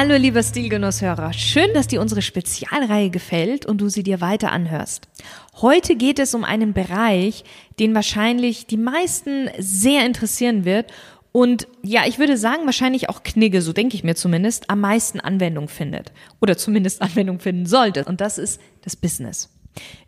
Hallo 0.00 0.14
lieber 0.14 0.44
Stilgenusshörer, 0.44 1.32
schön, 1.32 1.74
dass 1.74 1.88
dir 1.88 2.00
unsere 2.00 2.22
Spezialreihe 2.22 3.10
gefällt 3.10 3.66
und 3.66 3.80
du 3.80 3.88
sie 3.88 4.04
dir 4.04 4.20
weiter 4.20 4.52
anhörst. 4.52 5.08
Heute 5.56 5.96
geht 5.96 6.20
es 6.20 6.36
um 6.36 6.44
einen 6.44 6.72
Bereich, 6.72 7.42
den 7.80 7.96
wahrscheinlich 7.96 8.68
die 8.68 8.76
meisten 8.76 9.50
sehr 9.58 10.06
interessieren 10.06 10.64
wird 10.64 10.92
und 11.32 11.66
ja, 11.82 12.02
ich 12.06 12.20
würde 12.20 12.36
sagen, 12.36 12.64
wahrscheinlich 12.64 13.08
auch 13.08 13.24
Knigge, 13.24 13.60
so 13.60 13.72
denke 13.72 13.96
ich 13.96 14.04
mir 14.04 14.14
zumindest, 14.14 14.70
am 14.70 14.82
meisten 14.82 15.18
Anwendung 15.18 15.66
findet 15.66 16.12
oder 16.40 16.56
zumindest 16.56 17.02
Anwendung 17.02 17.40
finden 17.40 17.66
sollte 17.66 18.04
und 18.04 18.20
das 18.20 18.38
ist 18.38 18.60
das 18.82 18.94
Business. 18.94 19.52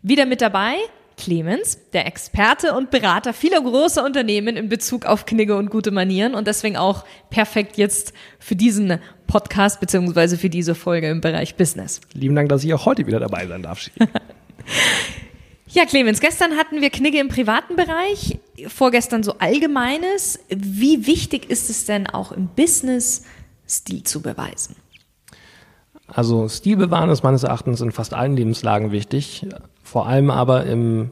Wieder 0.01 0.25
mit 0.25 0.39
dabei 0.39 0.75
Clemens, 1.21 1.77
der 1.93 2.07
Experte 2.07 2.73
und 2.73 2.89
Berater 2.89 3.31
vieler 3.33 3.61
großer 3.61 4.03
Unternehmen 4.03 4.57
in 4.57 4.69
Bezug 4.69 5.05
auf 5.05 5.27
Knigge 5.27 5.55
und 5.55 5.69
gute 5.69 5.91
Manieren 5.91 6.33
und 6.33 6.47
deswegen 6.47 6.77
auch 6.77 7.05
perfekt 7.29 7.77
jetzt 7.77 8.13
für 8.39 8.55
diesen 8.55 8.99
Podcast 9.27 9.79
beziehungsweise 9.79 10.39
für 10.39 10.49
diese 10.49 10.73
Folge 10.73 11.09
im 11.09 11.21
Bereich 11.21 11.57
Business. 11.57 12.01
Lieben 12.13 12.33
Dank, 12.33 12.49
dass 12.49 12.63
ich 12.63 12.73
auch 12.73 12.87
heute 12.87 13.05
wieder 13.05 13.19
dabei 13.19 13.45
sein 13.45 13.61
darf. 13.61 13.91
ja, 15.67 15.85
Clemens, 15.85 16.21
gestern 16.21 16.57
hatten 16.57 16.81
wir 16.81 16.89
Knigge 16.89 17.19
im 17.19 17.27
privaten 17.27 17.75
Bereich, 17.75 18.39
vorgestern 18.67 19.21
so 19.21 19.35
Allgemeines. 19.37 20.39
Wie 20.49 21.05
wichtig 21.05 21.51
ist 21.51 21.69
es 21.69 21.85
denn 21.85 22.07
auch 22.07 22.31
im 22.31 22.47
Business, 22.47 23.25
Stil 23.69 24.01
zu 24.01 24.23
beweisen? 24.23 24.75
Also 26.07 26.49
Stil 26.49 26.77
bewahren 26.77 27.11
ist 27.11 27.21
meines 27.21 27.43
Erachtens 27.43 27.79
in 27.79 27.91
fast 27.91 28.15
allen 28.15 28.35
Lebenslagen 28.35 28.91
wichtig. 28.91 29.45
Vor 29.91 30.07
allem 30.07 30.31
aber 30.31 30.67
im 30.67 31.11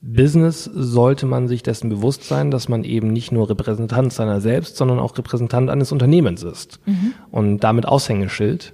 Business 0.00 0.64
sollte 0.64 1.26
man 1.26 1.46
sich 1.46 1.62
dessen 1.62 1.90
bewusst 1.90 2.24
sein, 2.24 2.50
dass 2.50 2.70
man 2.70 2.82
eben 2.82 3.12
nicht 3.12 3.32
nur 3.32 3.50
Repräsentant 3.50 4.14
seiner 4.14 4.40
selbst, 4.40 4.78
sondern 4.78 4.98
auch 4.98 5.18
Repräsentant 5.18 5.68
eines 5.68 5.92
Unternehmens 5.92 6.42
ist 6.42 6.80
mhm. 6.86 7.12
und 7.30 7.58
damit 7.60 7.84
Aushängeschild. 7.84 8.72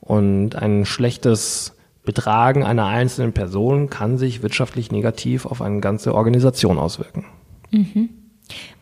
Und 0.00 0.54
ein 0.54 0.84
schlechtes 0.84 1.78
Betragen 2.04 2.62
einer 2.62 2.88
einzelnen 2.88 3.32
Person 3.32 3.88
kann 3.88 4.18
sich 4.18 4.42
wirtschaftlich 4.42 4.92
negativ 4.92 5.46
auf 5.46 5.62
eine 5.62 5.80
ganze 5.80 6.14
Organisation 6.14 6.76
auswirken. 6.76 7.24
Mhm. 7.70 8.10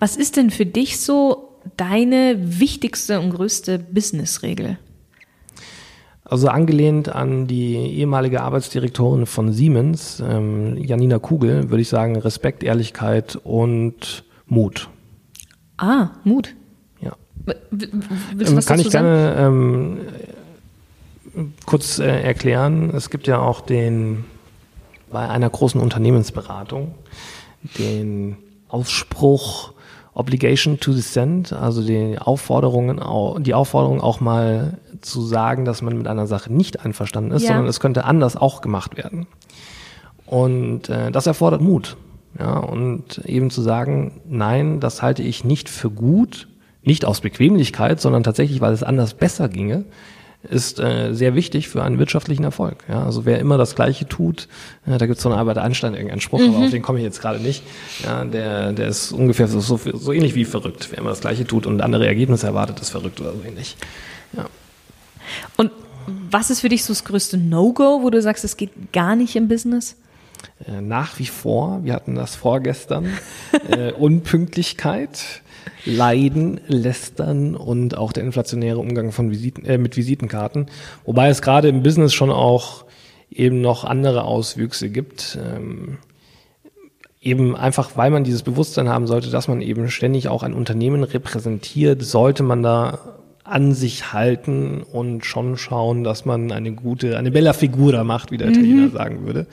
Was 0.00 0.16
ist 0.16 0.36
denn 0.36 0.50
für 0.50 0.66
dich 0.66 0.98
so 0.98 1.60
deine 1.76 2.34
wichtigste 2.40 3.20
und 3.20 3.30
größte 3.30 3.78
Businessregel? 3.78 4.78
Also 6.30 6.48
angelehnt 6.48 7.08
an 7.08 7.46
die 7.46 7.74
ehemalige 7.74 8.42
Arbeitsdirektorin 8.42 9.24
von 9.24 9.52
Siemens, 9.52 10.20
ähm, 10.20 10.76
Janina 10.76 11.18
Kugel, 11.18 11.70
würde 11.70 11.80
ich 11.80 11.88
sagen 11.88 12.16
Respekt, 12.16 12.62
Ehrlichkeit 12.62 13.36
und 13.44 14.24
Mut. 14.46 14.88
Ah, 15.78 16.10
Mut. 16.24 16.54
Ja. 17.00 17.12
Du 17.72 18.56
was 18.56 18.66
Kann 18.66 18.78
ich 18.78 18.90
gerne 18.90 19.36
ähm, 19.38 19.98
kurz 21.64 21.98
äh, 21.98 22.20
erklären. 22.20 22.90
Es 22.94 23.08
gibt 23.08 23.26
ja 23.26 23.38
auch 23.38 23.62
den 23.62 24.24
bei 25.10 25.26
einer 25.26 25.48
großen 25.48 25.80
Unternehmensberatung 25.80 26.94
den 27.78 28.36
Ausspruch 28.68 29.72
Obligation 30.18 30.80
to 30.80 30.92
Dissent, 30.92 31.52
also 31.52 31.80
die 31.80 32.18
Aufforderungen, 32.18 33.00
die 33.44 33.54
Aufforderung 33.54 34.00
auch 34.00 34.20
mal 34.20 34.78
zu 35.00 35.22
sagen, 35.22 35.64
dass 35.64 35.80
man 35.80 35.96
mit 35.96 36.08
einer 36.08 36.26
Sache 36.26 36.52
nicht 36.52 36.84
einverstanden 36.84 37.30
ist, 37.30 37.42
ja. 37.42 37.50
sondern 37.50 37.66
es 37.66 37.78
könnte 37.78 38.04
anders 38.04 38.36
auch 38.36 38.60
gemacht 38.60 38.96
werden. 38.96 39.28
Und 40.26 40.88
äh, 40.88 41.12
das 41.12 41.28
erfordert 41.28 41.60
Mut. 41.60 41.96
Ja, 42.38 42.58
und 42.58 43.18
eben 43.26 43.50
zu 43.50 43.62
sagen, 43.62 44.20
nein, 44.28 44.80
das 44.80 45.02
halte 45.02 45.22
ich 45.22 45.44
nicht 45.44 45.68
für 45.68 45.88
gut, 45.88 46.48
nicht 46.82 47.04
aus 47.04 47.20
Bequemlichkeit, 47.20 48.00
sondern 48.00 48.24
tatsächlich, 48.24 48.60
weil 48.60 48.72
es 48.72 48.82
anders 48.82 49.14
besser 49.14 49.48
ginge, 49.48 49.84
ist 50.42 50.78
äh, 50.78 51.12
sehr 51.14 51.34
wichtig 51.34 51.68
für 51.68 51.82
einen 51.82 51.98
wirtschaftlichen 51.98 52.44
Erfolg. 52.44 52.84
Ja, 52.88 53.04
also 53.04 53.24
wer 53.24 53.40
immer 53.40 53.58
das 53.58 53.74
Gleiche 53.74 54.06
tut, 54.06 54.48
äh, 54.86 54.96
da 54.96 55.06
gibt 55.06 55.16
es 55.16 55.22
so 55.22 55.28
einen 55.28 55.38
Albert 55.38 55.58
Einstein 55.58 55.94
irgendeinen 55.94 56.20
Spruch, 56.20 56.38
mhm. 56.38 56.54
aber 56.54 56.64
auf 56.64 56.70
den 56.70 56.82
komme 56.82 56.98
ich 56.98 57.04
jetzt 57.04 57.20
gerade 57.20 57.40
nicht. 57.40 57.62
Ja, 58.04 58.24
der, 58.24 58.72
der 58.72 58.88
ist 58.88 59.10
ungefähr 59.10 59.48
so, 59.48 59.60
so, 59.60 59.78
so 59.78 60.12
ähnlich 60.12 60.34
wie 60.34 60.44
verrückt. 60.44 60.88
Wer 60.90 60.98
immer 60.98 61.10
das 61.10 61.20
Gleiche 61.20 61.44
tut 61.44 61.66
und 61.66 61.80
andere 61.80 62.06
Ergebnisse 62.06 62.46
erwartet, 62.46 62.80
ist 62.80 62.90
verrückt 62.90 63.20
oder 63.20 63.32
so 63.32 63.42
ähnlich. 63.44 63.76
Ja. 64.36 64.46
Und 65.56 65.72
was 66.30 66.50
ist 66.50 66.60
für 66.60 66.68
dich 66.68 66.84
so 66.84 66.92
das 66.92 67.04
größte 67.04 67.36
No-Go, 67.36 68.00
wo 68.02 68.10
du 68.10 68.22
sagst, 68.22 68.44
es 68.44 68.56
geht 68.56 68.92
gar 68.92 69.16
nicht 69.16 69.34
im 69.34 69.48
Business? 69.48 69.96
Äh, 70.66 70.80
nach 70.80 71.18
wie 71.18 71.26
vor, 71.26 71.80
wir 71.82 71.94
hatten 71.94 72.14
das 72.14 72.36
vorgestern, 72.36 73.06
äh, 73.70 73.92
Unpünktlichkeit. 73.92 75.42
Leiden, 75.84 76.60
Lästern 76.66 77.54
und 77.54 77.96
auch 77.96 78.12
der 78.12 78.24
inflationäre 78.24 78.78
Umgang 78.78 79.12
von 79.12 79.30
Visiten, 79.30 79.64
äh, 79.64 79.78
mit 79.78 79.96
Visitenkarten. 79.96 80.66
Wobei 81.04 81.28
es 81.28 81.42
gerade 81.42 81.68
im 81.68 81.82
Business 81.82 82.14
schon 82.14 82.30
auch 82.30 82.84
eben 83.30 83.60
noch 83.60 83.84
andere 83.84 84.24
Auswüchse 84.24 84.88
gibt. 84.88 85.38
Ähm, 85.42 85.98
eben 87.20 87.56
einfach, 87.56 87.90
weil 87.96 88.10
man 88.10 88.24
dieses 88.24 88.42
Bewusstsein 88.42 88.88
haben 88.88 89.06
sollte, 89.06 89.30
dass 89.30 89.48
man 89.48 89.60
eben 89.60 89.90
ständig 89.90 90.28
auch 90.28 90.42
ein 90.42 90.54
Unternehmen 90.54 91.04
repräsentiert, 91.04 92.02
sollte 92.02 92.42
man 92.42 92.62
da 92.62 93.18
an 93.50 93.72
sich 93.72 94.12
halten 94.12 94.82
und 94.82 95.24
schon 95.24 95.56
schauen, 95.56 96.04
dass 96.04 96.24
man 96.24 96.52
eine 96.52 96.72
gute, 96.72 97.16
eine 97.16 97.30
bella 97.30 97.52
figura 97.52 98.04
macht, 98.04 98.30
wie 98.30 98.36
der 98.36 98.48
Italiener 98.48 98.86
mhm. 98.86 98.92
sagen 98.92 99.26
würde 99.26 99.46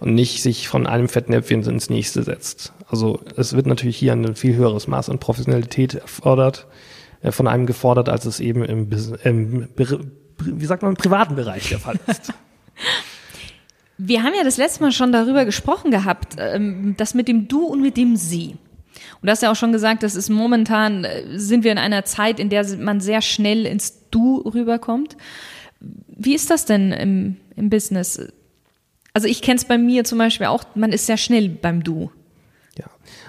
und 0.00 0.14
nicht 0.14 0.42
sich 0.42 0.68
von 0.68 0.86
einem 0.86 1.08
Fettnäpfchen 1.08 1.62
ins 1.62 1.88
nächste 1.88 2.22
setzt. 2.22 2.72
Also 2.88 3.20
es 3.36 3.54
wird 3.54 3.66
natürlich 3.66 3.96
hier 3.96 4.12
ein 4.12 4.34
viel 4.34 4.56
höheres 4.56 4.88
Maß 4.88 5.08
an 5.10 5.18
Professionalität 5.18 5.94
erfordert, 5.94 6.66
äh, 7.22 7.30
von 7.30 7.46
einem 7.46 7.66
gefordert, 7.66 8.08
als 8.08 8.26
es 8.26 8.40
eben 8.40 8.64
im, 8.64 8.90
im 9.22 9.68
wie 10.38 10.64
sagt 10.64 10.82
man, 10.82 10.92
im 10.92 10.96
privaten 10.96 11.36
Bereich 11.36 11.68
der 11.68 11.78
Fall 11.78 12.00
ist. 12.06 12.32
Wir 13.98 14.24
haben 14.24 14.32
ja 14.36 14.42
das 14.42 14.56
letzte 14.56 14.82
Mal 14.82 14.90
schon 14.90 15.12
darüber 15.12 15.44
gesprochen 15.44 15.92
gehabt, 15.92 16.34
ähm, 16.38 16.94
das 16.96 17.14
mit 17.14 17.28
dem 17.28 17.46
Du 17.46 17.66
und 17.66 17.80
mit 17.80 17.96
dem 17.96 18.16
Sie. 18.16 18.56
Und 19.22 19.28
du 19.28 19.30
hast 19.30 19.42
ja 19.42 19.52
auch 19.52 19.56
schon 19.56 19.70
gesagt, 19.70 20.02
das 20.02 20.16
ist 20.16 20.30
momentan, 20.30 21.04
äh, 21.04 21.38
sind 21.38 21.62
wir 21.62 21.70
in 21.70 21.78
einer 21.78 22.04
Zeit, 22.04 22.40
in 22.40 22.48
der 22.48 22.66
man 22.76 23.00
sehr 23.00 23.22
schnell 23.22 23.66
ins 23.66 24.08
Du 24.10 24.38
rüberkommt. 24.40 25.16
Wie 26.08 26.34
ist 26.34 26.50
das 26.50 26.64
denn 26.64 26.90
im, 26.90 27.36
im 27.54 27.70
Business? 27.70 28.20
Also 29.14 29.28
ich 29.28 29.40
kenne 29.40 29.58
es 29.58 29.64
bei 29.64 29.78
mir 29.78 30.02
zum 30.02 30.18
Beispiel 30.18 30.48
auch, 30.48 30.64
man 30.74 30.92
ist 30.92 31.06
sehr 31.06 31.16
schnell 31.16 31.48
beim 31.48 31.84
Du. 31.84 32.10
Ja, 32.76 32.86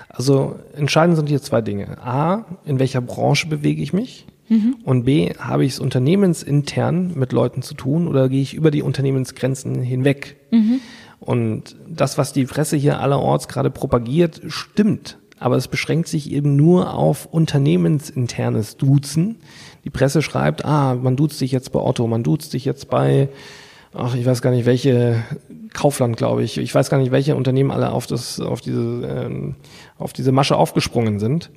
also 0.10 0.60
entscheidend 0.76 1.16
sind 1.16 1.30
hier 1.30 1.42
zwei 1.42 1.62
Dinge. 1.62 2.00
A, 2.04 2.46
in 2.66 2.80
welcher 2.80 3.02
Branche 3.02 3.48
bewege 3.48 3.84
ich 3.84 3.94
mich? 3.94 4.26
Mhm. 4.50 4.78
Und 4.84 5.04
B, 5.04 5.34
habe 5.38 5.64
ich 5.64 5.74
es 5.74 5.80
unternehmensintern 5.80 7.14
mit 7.16 7.34
Leuten 7.34 7.62
zu 7.62 7.76
tun 7.76 8.08
oder 8.08 8.30
gehe 8.30 8.42
ich 8.42 8.56
über 8.56 8.72
die 8.72 8.82
Unternehmensgrenzen 8.82 9.82
hinweg? 9.82 10.38
Mhm. 10.50 10.80
Und 11.20 11.76
das, 11.88 12.18
was 12.18 12.34
die 12.34 12.46
Presse 12.46 12.76
hier 12.76 13.00
allerorts 13.00 13.48
gerade 13.48 13.70
propagiert, 13.70 14.42
stimmt. 14.48 15.18
Aber 15.40 15.58
es 15.58 15.68
beschränkt 15.68 16.08
sich 16.08 16.32
eben 16.32 16.56
nur 16.56 16.94
auf 16.94 17.26
unternehmensinternes 17.26 18.78
Duzen. 18.78 19.38
Die 19.84 19.90
Presse 19.90 20.22
schreibt, 20.22 20.64
ah, 20.64 20.96
man 20.96 21.16
duzt 21.16 21.38
sich 21.38 21.52
jetzt 21.52 21.72
bei 21.72 21.80
Otto, 21.80 22.08
man 22.08 22.24
duzt 22.24 22.52
sich 22.52 22.66
jetzt 22.66 22.90
bei 22.90 23.30
ach, 23.94 24.16
ich 24.16 24.26
weiß 24.26 24.42
gar 24.42 24.52
nicht, 24.52 24.66
welche 24.66 25.24
Kaufland, 25.74 26.18
glaube 26.18 26.44
ich. 26.44 26.58
Ich 26.58 26.74
weiß 26.74 26.90
gar 26.90 26.98
nicht, 26.98 27.12
welche 27.12 27.36
Unternehmen 27.36 27.72
alle 27.72 27.92
auf 27.92 28.08
das, 28.08 28.40
auf 28.40 28.62
diese, 28.62 28.82
ähm, 28.82 29.56
auf 29.98 30.14
diese 30.14 30.32
Masche 30.32 30.56
aufgesprungen 30.56 31.20
sind. 31.20 31.52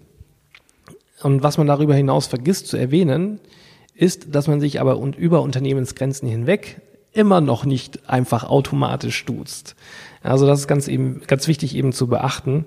Und 1.23 1.43
was 1.43 1.59
man 1.59 1.67
darüber 1.67 1.95
hinaus 1.95 2.27
vergisst 2.27 2.69
zu 2.69 2.77
erwähnen, 2.77 3.41
ist, 3.95 4.35
dass 4.35 4.49
man 4.49 4.61
sich 4.61 4.81
aber 4.81 4.99
und 4.99 5.17
über 5.17 5.41
Unternehmensgrenzen 5.43 6.29
hinweg 6.29 6.81
immer 7.13 7.41
noch 7.41 7.65
nicht 7.65 8.11
einfach 8.11 8.45
automatisch 8.45 9.25
duzt. 9.25 9.75
Also 10.23 10.47
das 10.47 10.61
ist 10.61 10.69
ganz 10.69 10.87
eben 10.87 11.23
ganz 11.27 11.49
wichtig 11.49 11.75
eben 11.75 11.93
zu 11.93 12.09
beachten, 12.09 12.67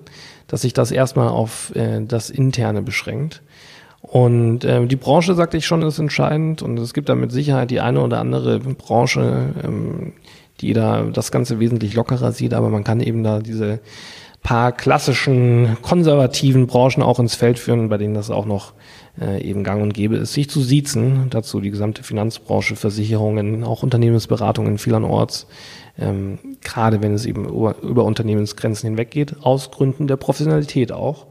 dass 0.50 0.62
sich 0.62 0.72
das 0.74 0.90
erstmal 0.90 1.28
auf 1.28 1.74
äh, 1.76 2.00
das 2.04 2.28
Interne 2.28 2.82
beschränkt. 2.82 3.40
Und 4.02 4.64
äh, 4.64 4.84
die 4.86 4.96
Branche, 4.96 5.34
sagte 5.34 5.56
ich 5.56 5.66
schon, 5.66 5.82
ist 5.82 5.98
entscheidend 6.00 6.62
und 6.62 6.78
es 6.78 6.92
gibt 6.92 7.08
da 7.08 7.14
mit 7.14 7.30
Sicherheit 7.30 7.70
die 7.70 7.80
eine 7.80 8.00
oder 8.00 8.18
andere 8.18 8.58
Branche, 8.58 9.54
ähm, 9.62 10.12
die 10.60 10.72
da 10.72 11.04
das 11.04 11.30
Ganze 11.30 11.60
wesentlich 11.60 11.94
lockerer 11.94 12.32
sieht, 12.32 12.52
aber 12.52 12.68
man 12.68 12.82
kann 12.82 13.00
eben 13.00 13.22
da 13.22 13.38
diese 13.38 13.78
paar 14.42 14.72
klassischen 14.72 15.76
konservativen 15.82 16.66
Branchen 16.66 17.02
auch 17.02 17.20
ins 17.20 17.36
Feld 17.36 17.58
führen, 17.58 17.88
bei 17.88 17.98
denen 17.98 18.14
das 18.14 18.30
auch 18.30 18.46
noch 18.46 18.72
äh, 19.18 19.42
eben 19.42 19.64
gang 19.64 19.82
und 19.82 19.94
gäbe 19.94 20.16
ist, 20.16 20.32
sich 20.32 20.50
zu 20.50 20.60
siezen. 20.60 21.28
Dazu 21.30 21.60
die 21.60 21.70
gesamte 21.70 22.02
Finanzbranche, 22.02 22.76
Versicherungen, 22.76 23.64
auch 23.64 23.82
Unternehmensberatungen 23.82 24.78
vielerorts. 24.78 25.46
Ähm, 25.98 26.38
gerade 26.62 27.02
wenn 27.02 27.14
es 27.14 27.26
eben 27.26 27.46
über, 27.46 27.76
über 27.82 28.04
Unternehmensgrenzen 28.04 28.88
hinweggeht, 28.88 29.36
aus 29.42 29.70
Gründen 29.70 30.06
der 30.06 30.16
Professionalität 30.16 30.92
auch. 30.92 31.26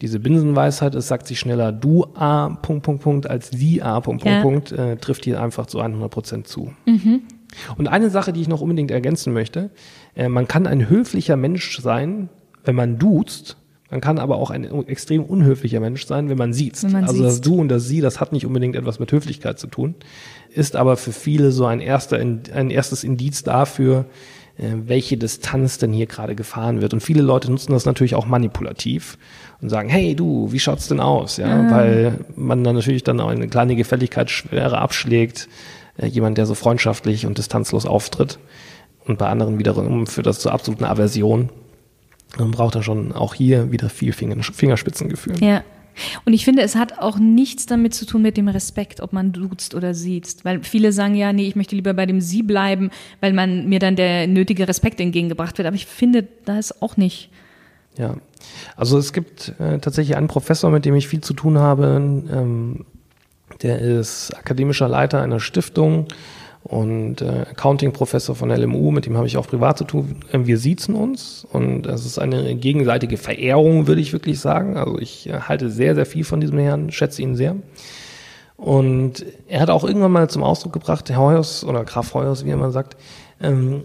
Diese 0.00 0.18
Binsenweisheit, 0.18 0.94
es 0.96 1.06
sagt 1.06 1.28
sich 1.28 1.38
schneller 1.38 1.70
du 1.70 2.06
A, 2.14 2.48
Punkt, 2.48 2.82
Punkt, 2.82 3.02
Punkt, 3.02 3.30
als 3.30 3.50
sie 3.50 3.82
A, 3.82 4.00
Punkt, 4.00 4.24
ja. 4.24 4.42
Punkt, 4.42 4.70
Punkt, 4.70 4.80
äh, 4.80 4.96
trifft 4.96 5.24
hier 5.24 5.40
einfach 5.40 5.66
zu 5.66 5.78
100 5.78 6.10
Prozent 6.10 6.48
zu. 6.48 6.72
Mhm. 6.86 7.22
Und 7.76 7.88
eine 7.88 8.10
Sache, 8.10 8.32
die 8.32 8.40
ich 8.40 8.48
noch 8.48 8.60
unbedingt 8.60 8.90
ergänzen 8.90 9.32
möchte, 9.32 9.70
äh, 10.16 10.28
man 10.28 10.48
kann 10.48 10.66
ein 10.66 10.88
höflicher 10.88 11.36
Mensch 11.36 11.78
sein, 11.80 12.28
wenn 12.64 12.74
man 12.74 12.98
duzt, 12.98 13.56
man 13.92 14.00
kann 14.00 14.18
aber 14.18 14.36
auch 14.36 14.50
ein 14.50 14.64
extrem 14.88 15.22
unhöflicher 15.22 15.78
Mensch 15.78 16.06
sein, 16.06 16.30
wenn 16.30 16.38
man 16.38 16.54
sieht. 16.54 16.82
Also 16.82 17.22
das 17.22 17.42
Du 17.42 17.60
und 17.60 17.68
das 17.68 17.86
Sie, 17.86 18.00
das 18.00 18.20
hat 18.20 18.32
nicht 18.32 18.46
unbedingt 18.46 18.74
etwas 18.74 18.98
mit 18.98 19.12
Höflichkeit 19.12 19.58
zu 19.58 19.66
tun, 19.66 19.94
ist 20.48 20.76
aber 20.76 20.96
für 20.96 21.12
viele 21.12 21.52
so 21.52 21.66
ein 21.66 21.80
erster, 21.80 22.16
ein 22.16 22.70
erstes 22.70 23.04
Indiz 23.04 23.42
dafür, 23.42 24.06
äh, 24.56 24.64
welche 24.86 25.18
Distanz 25.18 25.76
denn 25.76 25.92
hier 25.92 26.06
gerade 26.06 26.34
gefahren 26.34 26.80
wird. 26.80 26.94
Und 26.94 27.00
viele 27.00 27.20
Leute 27.20 27.50
nutzen 27.50 27.72
das 27.72 27.84
natürlich 27.84 28.14
auch 28.14 28.24
manipulativ 28.24 29.18
und 29.60 29.68
sagen, 29.68 29.90
hey 29.90 30.14
du, 30.14 30.50
wie 30.50 30.58
schaut's 30.58 30.88
denn 30.88 31.00
aus? 31.00 31.36
Ja, 31.36 31.48
ah. 31.48 31.70
weil 31.70 32.18
man 32.34 32.64
dann 32.64 32.76
natürlich 32.76 33.04
dann 33.04 33.20
auch 33.20 33.28
eine 33.28 33.46
kleine 33.46 33.76
Gefälligkeit 33.76 34.30
schwerer 34.30 34.78
abschlägt, 34.80 35.50
äh, 35.98 36.06
jemand, 36.06 36.38
der 36.38 36.46
so 36.46 36.54
freundschaftlich 36.54 37.26
und 37.26 37.36
distanzlos 37.36 37.84
auftritt. 37.84 38.38
Und 39.04 39.18
bei 39.18 39.28
anderen 39.28 39.58
wiederum 39.58 40.06
führt 40.06 40.26
das 40.26 40.40
zur 40.40 40.52
absoluten 40.52 40.84
Aversion 40.84 41.50
man 42.38 42.50
braucht 42.50 42.74
da 42.74 42.82
schon 42.82 43.12
auch 43.12 43.34
hier 43.34 43.72
wieder 43.72 43.88
viel 43.88 44.12
Fingerspitzengefühl. 44.12 45.42
Ja. 45.42 45.62
Und 46.24 46.32
ich 46.32 46.44
finde, 46.44 46.62
es 46.62 46.74
hat 46.74 46.98
auch 46.98 47.18
nichts 47.18 47.66
damit 47.66 47.94
zu 47.94 48.06
tun 48.06 48.22
mit 48.22 48.38
dem 48.38 48.48
Respekt, 48.48 49.00
ob 49.00 49.12
man 49.12 49.32
duzt 49.32 49.74
oder 49.74 49.92
sieht. 49.92 50.42
Weil 50.42 50.62
viele 50.62 50.92
sagen 50.92 51.14
ja, 51.14 51.32
nee, 51.32 51.46
ich 51.46 51.56
möchte 51.56 51.76
lieber 51.76 51.92
bei 51.92 52.06
dem 52.06 52.20
Sie 52.20 52.42
bleiben, 52.42 52.90
weil 53.20 53.34
man 53.34 53.68
mir 53.68 53.78
dann 53.78 53.96
der 53.96 54.26
nötige 54.26 54.66
Respekt 54.66 55.00
entgegengebracht 55.00 55.58
wird. 55.58 55.66
Aber 55.66 55.76
ich 55.76 55.86
finde, 55.86 56.26
da 56.44 56.58
ist 56.58 56.80
auch 56.82 56.96
nicht. 56.96 57.30
Ja. 57.98 58.16
Also 58.76 58.98
es 58.98 59.12
gibt 59.12 59.54
äh, 59.58 59.78
tatsächlich 59.78 60.16
einen 60.16 60.28
Professor, 60.28 60.70
mit 60.70 60.84
dem 60.84 60.94
ich 60.94 61.08
viel 61.08 61.20
zu 61.20 61.34
tun 61.34 61.58
habe. 61.58 62.22
Ähm, 62.32 62.86
der 63.60 63.78
ist 63.78 64.34
akademischer 64.34 64.88
Leiter 64.88 65.20
einer 65.22 65.40
Stiftung 65.40 66.08
und 66.64 67.20
äh, 67.22 67.44
Accounting-Professor 67.50 68.36
von 68.36 68.50
LMU, 68.50 68.90
mit 68.92 69.06
dem 69.06 69.16
habe 69.16 69.26
ich 69.26 69.36
auch 69.36 69.48
privat 69.48 69.78
zu 69.78 69.84
tun. 69.84 70.16
Wir 70.32 70.58
siezen 70.58 70.94
uns 70.94 71.44
und 71.50 71.82
das 71.82 72.06
ist 72.06 72.18
eine 72.18 72.54
gegenseitige 72.54 73.16
Verehrung, 73.16 73.88
würde 73.88 74.00
ich 74.00 74.12
wirklich 74.12 74.38
sagen. 74.38 74.76
Also 74.76 74.98
ich 74.98 75.28
äh, 75.28 75.40
halte 75.40 75.70
sehr, 75.70 75.94
sehr 75.94 76.06
viel 76.06 76.24
von 76.24 76.40
diesem 76.40 76.58
Herrn, 76.58 76.92
schätze 76.92 77.22
ihn 77.22 77.34
sehr. 77.34 77.56
Und 78.56 79.26
er 79.48 79.60
hat 79.60 79.70
auch 79.70 79.82
irgendwann 79.82 80.12
mal 80.12 80.30
zum 80.30 80.44
Ausdruck 80.44 80.72
gebracht, 80.72 81.10
Herr 81.10 81.18
Heuers 81.18 81.64
oder 81.64 81.84
Graf 81.84 82.14
Heuers, 82.14 82.44
wie 82.44 82.50
er 82.50 82.56
mal 82.56 82.70
sagt, 82.70 82.96
ähm, 83.40 83.82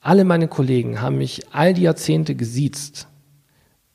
alle 0.00 0.24
meine 0.24 0.46
Kollegen 0.46 1.00
haben 1.00 1.18
mich 1.18 1.42
all 1.52 1.74
die 1.74 1.82
Jahrzehnte 1.82 2.36
gesiezt 2.36 3.08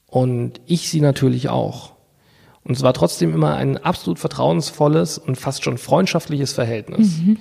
und 0.05 0.59
ich 0.65 0.89
sie 0.89 1.01
natürlich 1.01 1.49
auch. 1.49 1.93
Und 2.63 2.75
es 2.75 2.83
war 2.83 2.93
trotzdem 2.93 3.33
immer 3.33 3.55
ein 3.55 3.77
absolut 3.77 4.19
vertrauensvolles 4.19 5.17
und 5.17 5.37
fast 5.37 5.63
schon 5.63 5.77
freundschaftliches 5.77 6.51
Verhältnis. 6.51 7.19
Mhm. 7.19 7.37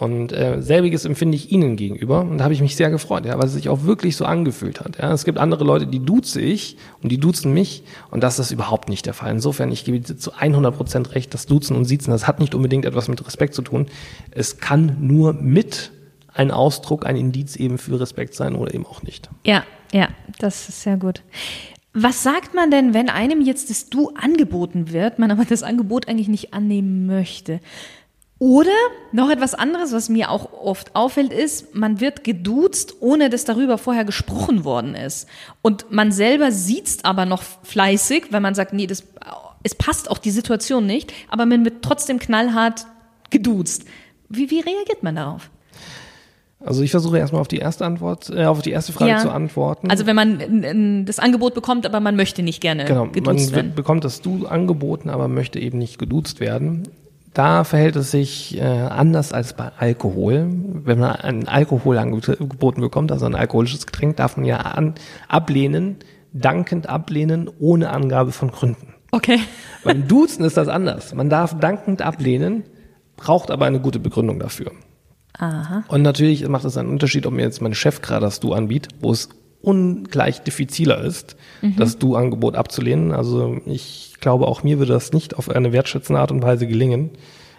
Und 0.00 0.32
äh, 0.32 0.62
selbiges 0.62 1.04
empfinde 1.04 1.36
ich 1.36 1.52
Ihnen 1.52 1.76
gegenüber 1.76 2.22
und 2.22 2.38
da 2.38 2.44
habe 2.44 2.54
ich 2.54 2.62
mich 2.62 2.74
sehr 2.74 2.88
gefreut, 2.88 3.26
ja, 3.26 3.36
weil 3.36 3.44
es 3.44 3.52
sich 3.52 3.68
auch 3.68 3.84
wirklich 3.84 4.16
so 4.16 4.24
angefühlt 4.24 4.80
hat. 4.80 4.96
Ja. 4.96 5.12
Es 5.12 5.26
gibt 5.26 5.36
andere 5.36 5.62
Leute, 5.62 5.86
die 5.86 6.02
duze 6.02 6.40
ich 6.40 6.78
und 7.02 7.12
die 7.12 7.18
duzen 7.18 7.52
mich 7.52 7.82
und 8.10 8.22
das 8.22 8.38
ist 8.38 8.50
überhaupt 8.50 8.88
nicht 8.88 9.04
der 9.04 9.12
Fall. 9.12 9.30
Insofern, 9.30 9.70
ich 9.70 9.84
gebe 9.84 10.02
zu 10.02 10.32
100 10.32 10.74
Prozent 10.74 11.14
recht, 11.14 11.34
das 11.34 11.44
Duzen 11.44 11.76
und 11.76 11.84
Siezen, 11.84 12.12
das 12.12 12.26
hat 12.26 12.40
nicht 12.40 12.54
unbedingt 12.54 12.86
etwas 12.86 13.08
mit 13.08 13.26
Respekt 13.26 13.52
zu 13.52 13.60
tun. 13.60 13.88
Es 14.30 14.56
kann 14.56 14.96
nur 15.00 15.34
mit 15.34 15.90
ein 16.32 16.50
Ausdruck, 16.50 17.04
ein 17.04 17.16
Indiz 17.16 17.56
eben 17.56 17.76
für 17.76 18.00
Respekt 18.00 18.32
sein 18.32 18.54
oder 18.54 18.72
eben 18.72 18.86
auch 18.86 19.02
nicht. 19.02 19.28
Ja, 19.44 19.64
ja, 19.92 20.08
das 20.38 20.70
ist 20.70 20.80
sehr 20.80 20.96
gut. 20.96 21.20
Was 21.92 22.22
sagt 22.22 22.54
man 22.54 22.70
denn, 22.70 22.94
wenn 22.94 23.10
einem 23.10 23.42
jetzt 23.42 23.68
das 23.68 23.90
Du 23.90 24.10
angeboten 24.10 24.92
wird, 24.92 25.18
man 25.18 25.30
aber 25.30 25.44
das 25.44 25.62
Angebot 25.62 26.08
eigentlich 26.08 26.28
nicht 26.28 26.54
annehmen 26.54 27.04
möchte? 27.04 27.60
Oder 28.40 28.72
noch 29.12 29.28
etwas 29.28 29.54
anderes, 29.54 29.92
was 29.92 30.08
mir 30.08 30.30
auch 30.30 30.54
oft 30.54 30.96
auffällt, 30.96 31.30
ist, 31.30 31.74
man 31.74 32.00
wird 32.00 32.24
geduzt, 32.24 32.94
ohne 33.00 33.28
dass 33.28 33.44
darüber 33.44 33.76
vorher 33.76 34.06
gesprochen 34.06 34.64
worden 34.64 34.94
ist. 34.94 35.28
Und 35.60 35.92
man 35.92 36.10
selber 36.10 36.50
sieht's 36.50 37.04
aber 37.04 37.26
noch 37.26 37.42
fleißig, 37.42 38.28
weil 38.30 38.40
man 38.40 38.54
sagt, 38.54 38.72
nee, 38.72 38.86
das, 38.86 39.04
es 39.62 39.74
passt 39.74 40.10
auch 40.10 40.16
die 40.16 40.30
Situation 40.30 40.86
nicht, 40.86 41.12
aber 41.28 41.44
man 41.44 41.66
wird 41.66 41.82
trotzdem 41.82 42.18
knallhart 42.18 42.86
geduzt. 43.28 43.84
Wie, 44.30 44.50
wie 44.50 44.60
reagiert 44.60 45.02
man 45.02 45.16
darauf? 45.16 45.50
Also 46.64 46.82
ich 46.82 46.92
versuche 46.92 47.18
erstmal 47.18 47.42
auf 47.42 47.48
die 47.48 47.58
erste 47.58 47.84
Antwort, 47.84 48.30
äh, 48.30 48.46
auf 48.46 48.62
die 48.62 48.70
erste 48.70 48.92
Frage 48.92 49.10
ja. 49.10 49.18
zu 49.18 49.30
antworten. 49.30 49.90
Also 49.90 50.06
wenn 50.06 50.16
man 50.16 51.04
das 51.04 51.18
Angebot 51.18 51.52
bekommt, 51.52 51.84
aber 51.84 52.00
man 52.00 52.16
möchte 52.16 52.42
nicht 52.42 52.62
gerne 52.62 52.86
genau, 52.86 53.06
geduzt 53.08 53.52
werden. 53.52 53.68
Man 53.68 53.74
bekommt 53.74 54.04
das 54.04 54.22
Du 54.22 54.46
angeboten, 54.46 55.10
aber 55.10 55.28
möchte 55.28 55.58
eben 55.58 55.76
nicht 55.76 55.98
geduzt 55.98 56.40
werden. 56.40 56.88
Da 57.32 57.62
verhält 57.62 57.94
es 57.96 58.10
sich 58.10 58.58
äh, 58.58 58.62
anders 58.62 59.32
als 59.32 59.52
bei 59.52 59.70
Alkohol. 59.78 60.48
Wenn 60.50 60.98
man 60.98 61.12
ein 61.12 61.46
Alkohol 61.46 61.98
angeboten 61.98 62.80
bekommt, 62.80 63.12
also 63.12 63.26
ein 63.26 63.36
alkoholisches 63.36 63.86
Getränk, 63.86 64.16
darf 64.16 64.36
man 64.36 64.46
ja 64.46 64.58
an, 64.58 64.94
ablehnen, 65.28 65.96
dankend 66.32 66.88
ablehnen, 66.88 67.48
ohne 67.60 67.90
Angabe 67.90 68.32
von 68.32 68.50
Gründen. 68.50 68.94
Okay. 69.12 69.38
Beim 69.84 70.08
Duzen 70.08 70.44
ist 70.44 70.56
das 70.56 70.68
anders. 70.68 71.14
Man 71.14 71.30
darf 71.30 71.58
dankend 71.58 72.02
ablehnen, 72.02 72.64
braucht 73.16 73.50
aber 73.50 73.66
eine 73.66 73.80
gute 73.80 74.00
Begründung 74.00 74.38
dafür. 74.38 74.72
Aha. 75.38 75.84
Und 75.88 76.02
natürlich 76.02 76.46
macht 76.48 76.64
es 76.64 76.76
einen 76.76 76.90
Unterschied, 76.90 77.26
ob 77.26 77.32
mir 77.32 77.42
jetzt 77.42 77.62
mein 77.62 77.74
Chef 77.74 78.02
gerade 78.02 78.26
das 78.26 78.40
Du 78.40 78.52
anbietet, 78.52 78.94
wo 79.00 79.12
es 79.12 79.28
ungleich 79.62 80.42
diffiziler 80.42 81.02
ist, 81.02 81.36
mhm. 81.60 81.76
das 81.76 81.98
Du-Angebot 81.98 82.56
abzulehnen. 82.56 83.12
Also 83.12 83.58
ich 83.66 84.14
glaube, 84.20 84.46
auch 84.46 84.62
mir 84.62 84.78
würde 84.78 84.92
das 84.92 85.12
nicht 85.12 85.36
auf 85.36 85.48
eine 85.50 85.72
wertschätzende 85.72 86.20
Art 86.20 86.32
und 86.32 86.42
Weise 86.42 86.66
gelingen. 86.66 87.10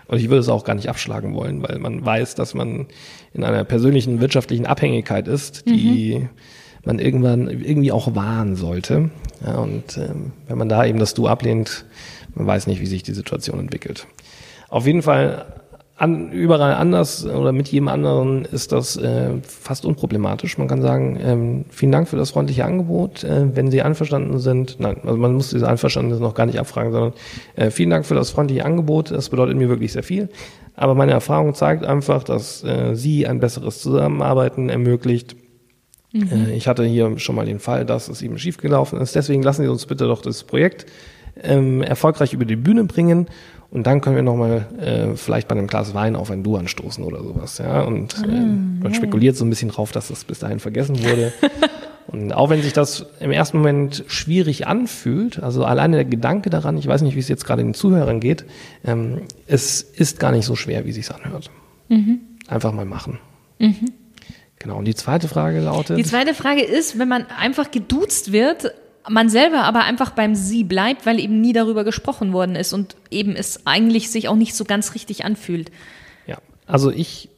Und 0.07 0.17
ich 0.17 0.25
würde 0.25 0.39
es 0.39 0.49
auch 0.49 0.65
gar 0.65 0.75
nicht 0.75 0.89
abschlagen 0.89 1.33
wollen, 1.33 1.63
weil 1.63 1.79
man 1.79 2.05
weiß, 2.05 2.35
dass 2.35 2.53
man 2.53 2.87
in 3.33 3.43
einer 3.45 3.63
persönlichen 3.63 4.19
wirtschaftlichen 4.19 4.65
Abhängigkeit 4.65 5.27
ist, 5.27 5.67
die 5.67 6.17
mhm. 6.19 6.29
man 6.83 6.99
irgendwann 6.99 7.47
irgendwie 7.47 7.93
auch 7.93 8.13
wahren 8.13 8.57
sollte. 8.57 9.09
Ja, 9.45 9.59
und 9.59 9.97
ähm, 9.97 10.33
wenn 10.47 10.57
man 10.57 10.67
da 10.67 10.85
eben 10.85 10.99
das 10.99 11.13
Du 11.13 11.27
ablehnt, 11.27 11.85
man 12.35 12.45
weiß 12.45 12.67
nicht, 12.67 12.81
wie 12.81 12.87
sich 12.87 13.03
die 13.03 13.13
Situation 13.13 13.59
entwickelt. 13.59 14.05
Auf 14.67 14.85
jeden 14.85 15.01
Fall 15.01 15.60
an, 15.97 16.31
überall 16.31 16.73
anders 16.73 17.25
oder 17.25 17.51
mit 17.51 17.67
jedem 17.67 17.87
anderen 17.87 18.45
ist 18.45 18.71
das 18.71 18.97
äh, 18.97 19.33
fast 19.43 19.85
unproblematisch. 19.85 20.57
Man 20.57 20.67
kann 20.67 20.81
sagen, 20.81 21.19
ähm, 21.21 21.65
vielen 21.69 21.91
Dank 21.91 22.07
für 22.07 22.17
das 22.17 22.31
freundliche 22.31 22.65
Angebot. 22.65 23.23
Äh, 23.23 23.55
wenn 23.55 23.69
Sie 23.69 23.83
einverstanden 23.83 24.39
sind, 24.39 24.79
nein, 24.79 24.97
also 25.03 25.17
man 25.17 25.33
muss 25.33 25.51
diese 25.51 25.67
Einverstanden 25.67 26.17
noch 26.19 26.33
gar 26.33 26.47
nicht 26.47 26.59
abfragen, 26.59 26.91
sondern 26.91 27.13
äh, 27.55 27.69
vielen 27.69 27.91
Dank 27.91 28.05
für 28.05 28.15
das 28.15 28.31
freundliche 28.31 28.65
Angebot. 28.65 29.11
Das 29.11 29.29
bedeutet 29.29 29.57
mir 29.57 29.69
wirklich 29.69 29.91
sehr 29.91 30.03
viel. 30.03 30.29
Aber 30.75 30.95
meine 30.95 31.11
Erfahrung 31.11 31.53
zeigt 31.53 31.85
einfach, 31.85 32.23
dass 32.23 32.63
äh, 32.63 32.95
Sie 32.95 33.27
ein 33.27 33.39
besseres 33.39 33.79
Zusammenarbeiten 33.81 34.69
ermöglicht. 34.69 35.35
Mhm. 36.13 36.29
Äh, 36.31 36.55
ich 36.55 36.67
hatte 36.67 36.83
hier 36.83 37.19
schon 37.19 37.35
mal 37.35 37.45
den 37.45 37.59
Fall, 37.59 37.85
dass 37.85 38.07
es 38.07 38.23
eben 38.23 38.39
schiefgelaufen 38.39 38.99
ist. 38.99 39.15
Deswegen 39.15 39.43
lassen 39.43 39.61
Sie 39.61 39.69
uns 39.69 39.85
bitte 39.85 40.07
doch 40.07 40.23
das 40.23 40.43
Projekt 40.43 40.87
ähm, 41.43 41.81
erfolgreich 41.83 42.33
über 42.33 42.45
die 42.45 42.55
Bühne 42.55 42.85
bringen 42.85 43.27
und 43.71 43.87
dann 43.87 44.01
können 44.01 44.17
wir 44.17 44.23
nochmal 44.23 44.67
äh, 44.79 45.15
vielleicht 45.15 45.47
bei 45.47 45.55
einem 45.55 45.67
Glas 45.67 45.93
Wein 45.93 46.17
auf 46.17 46.29
ein 46.29 46.43
Du 46.43 46.57
anstoßen 46.57 47.05
oder 47.05 47.23
sowas. 47.23 47.57
Ja? 47.57 47.81
Und 47.81 48.21
äh, 48.21 48.27
mm, 48.27 48.79
man 48.83 48.93
spekuliert 48.93 49.37
so 49.37 49.45
ein 49.45 49.49
bisschen 49.49 49.69
drauf, 49.69 49.93
dass 49.93 50.09
das 50.09 50.25
bis 50.25 50.39
dahin 50.39 50.59
vergessen 50.59 51.01
wurde. 51.01 51.31
und 52.07 52.33
auch 52.33 52.49
wenn 52.49 52.61
sich 52.61 52.73
das 52.73 53.05
im 53.21 53.31
ersten 53.31 53.57
Moment 53.57 54.03
schwierig 54.07 54.67
anfühlt, 54.67 55.41
also 55.41 55.63
alleine 55.63 55.95
der 55.95 56.05
Gedanke 56.05 56.49
daran, 56.49 56.77
ich 56.77 56.85
weiß 56.85 57.01
nicht, 57.01 57.15
wie 57.15 57.21
es 57.21 57.29
jetzt 57.29 57.45
gerade 57.45 57.63
den 57.63 57.73
Zuhörern 57.73 58.19
geht, 58.19 58.43
ähm, 58.83 59.21
es 59.47 59.81
ist 59.81 60.19
gar 60.19 60.33
nicht 60.33 60.45
so 60.45 60.57
schwer, 60.57 60.83
wie 60.85 60.89
es 60.89 60.95
sich 60.95 61.09
anhört. 61.09 61.49
Mhm. 61.87 62.19
Einfach 62.47 62.73
mal 62.73 62.85
machen. 62.85 63.19
Mhm. 63.57 63.85
Genau. 64.59 64.77
Und 64.77 64.85
die 64.85 64.95
zweite 64.95 65.29
Frage 65.29 65.61
lautet. 65.61 65.97
Die 65.97 66.03
zweite 66.03 66.33
Frage 66.33 66.61
ist, 66.61 66.99
wenn 66.99 67.07
man 67.07 67.25
einfach 67.27 67.71
geduzt 67.71 68.33
wird, 68.33 68.73
man 69.09 69.29
selber 69.29 69.63
aber 69.63 69.83
einfach 69.83 70.11
beim 70.11 70.35
Sie 70.35 70.63
bleibt, 70.63 71.05
weil 71.05 71.19
eben 71.19 71.41
nie 71.41 71.53
darüber 71.53 71.83
gesprochen 71.83 72.33
worden 72.33 72.55
ist 72.55 72.73
und 72.73 72.95
eben 73.09 73.35
es 73.35 73.65
eigentlich 73.65 74.09
sich 74.09 74.27
auch 74.27 74.35
nicht 74.35 74.55
so 74.55 74.63
ganz 74.63 74.93
richtig 74.95 75.25
anfühlt. 75.25 75.71
Ja, 76.27 76.37
also 76.67 76.91
ich 76.91 77.29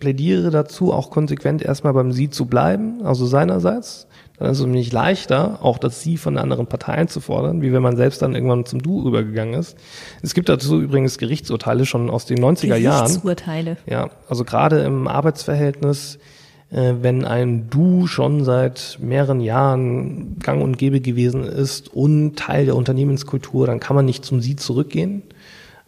plädiere 0.00 0.50
dazu, 0.50 0.92
auch 0.92 1.10
konsequent 1.10 1.62
erstmal 1.62 1.92
beim 1.92 2.12
Sie 2.12 2.30
zu 2.30 2.46
bleiben, 2.46 3.04
also 3.04 3.26
seinerseits. 3.26 4.06
Dann 4.38 4.50
ist 4.50 4.58
es 4.58 4.64
nämlich 4.64 4.92
leichter, 4.92 5.60
auch 5.62 5.78
das 5.78 6.02
Sie 6.02 6.16
von 6.16 6.34
der 6.34 6.42
anderen 6.42 6.66
Partei 6.66 6.94
einzufordern, 6.94 7.62
wie 7.62 7.72
wenn 7.72 7.82
man 7.82 7.96
selbst 7.96 8.20
dann 8.20 8.34
irgendwann 8.34 8.66
zum 8.66 8.82
Du 8.82 9.06
übergegangen 9.06 9.54
ist. 9.54 9.76
Es 10.22 10.34
gibt 10.34 10.48
dazu 10.48 10.80
übrigens 10.80 11.18
Gerichtsurteile 11.18 11.86
schon 11.86 12.10
aus 12.10 12.26
den 12.26 12.38
90er 12.38 12.74
Jahren. 12.74 13.06
Gerichtsurteile. 13.06 13.76
Ja, 13.86 14.10
also 14.28 14.44
gerade 14.44 14.82
im 14.82 15.06
Arbeitsverhältnis 15.06 16.18
wenn 16.70 17.24
ein 17.24 17.68
Du 17.70 18.06
schon 18.06 18.44
seit 18.44 18.98
mehreren 19.00 19.40
Jahren 19.40 20.38
gang 20.40 20.62
und 20.62 20.76
gäbe 20.76 21.00
gewesen 21.00 21.44
ist 21.44 21.92
und 21.92 22.36
Teil 22.36 22.64
der 22.64 22.76
Unternehmenskultur, 22.76 23.66
dann 23.66 23.80
kann 23.80 23.94
man 23.94 24.04
nicht 24.04 24.24
zum 24.24 24.40
Sie 24.40 24.56
zurückgehen. 24.56 25.22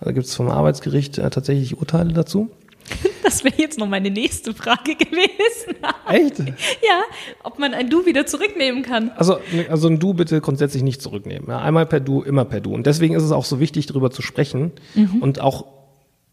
Da 0.00 0.12
gibt 0.12 0.26
es 0.26 0.34
vom 0.34 0.50
Arbeitsgericht 0.50 1.18
äh, 1.18 1.30
tatsächlich 1.30 1.78
Urteile 1.78 2.12
dazu. 2.12 2.50
Das 3.22 3.42
wäre 3.42 3.56
jetzt 3.58 3.76
noch 3.76 3.88
meine 3.88 4.08
nächste 4.08 4.54
Frage 4.54 4.94
gewesen. 4.94 5.74
Echt? 6.08 6.38
Ja, 6.38 7.02
ob 7.42 7.58
man 7.58 7.74
ein 7.74 7.90
Du 7.90 8.06
wieder 8.06 8.24
zurücknehmen 8.24 8.84
kann. 8.84 9.10
Also, 9.16 9.38
also 9.68 9.88
ein 9.88 9.98
Du 9.98 10.14
bitte 10.14 10.40
grundsätzlich 10.40 10.84
nicht 10.84 11.02
zurücknehmen. 11.02 11.48
Ja, 11.48 11.58
einmal 11.58 11.86
per 11.86 11.98
Du, 11.98 12.22
immer 12.22 12.44
per 12.44 12.60
Du. 12.60 12.72
Und 12.72 12.86
deswegen 12.86 13.16
ist 13.16 13.24
es 13.24 13.32
auch 13.32 13.44
so 13.44 13.58
wichtig, 13.58 13.86
darüber 13.86 14.12
zu 14.12 14.22
sprechen 14.22 14.70
mhm. 14.94 15.20
und 15.22 15.40
auch 15.40 15.64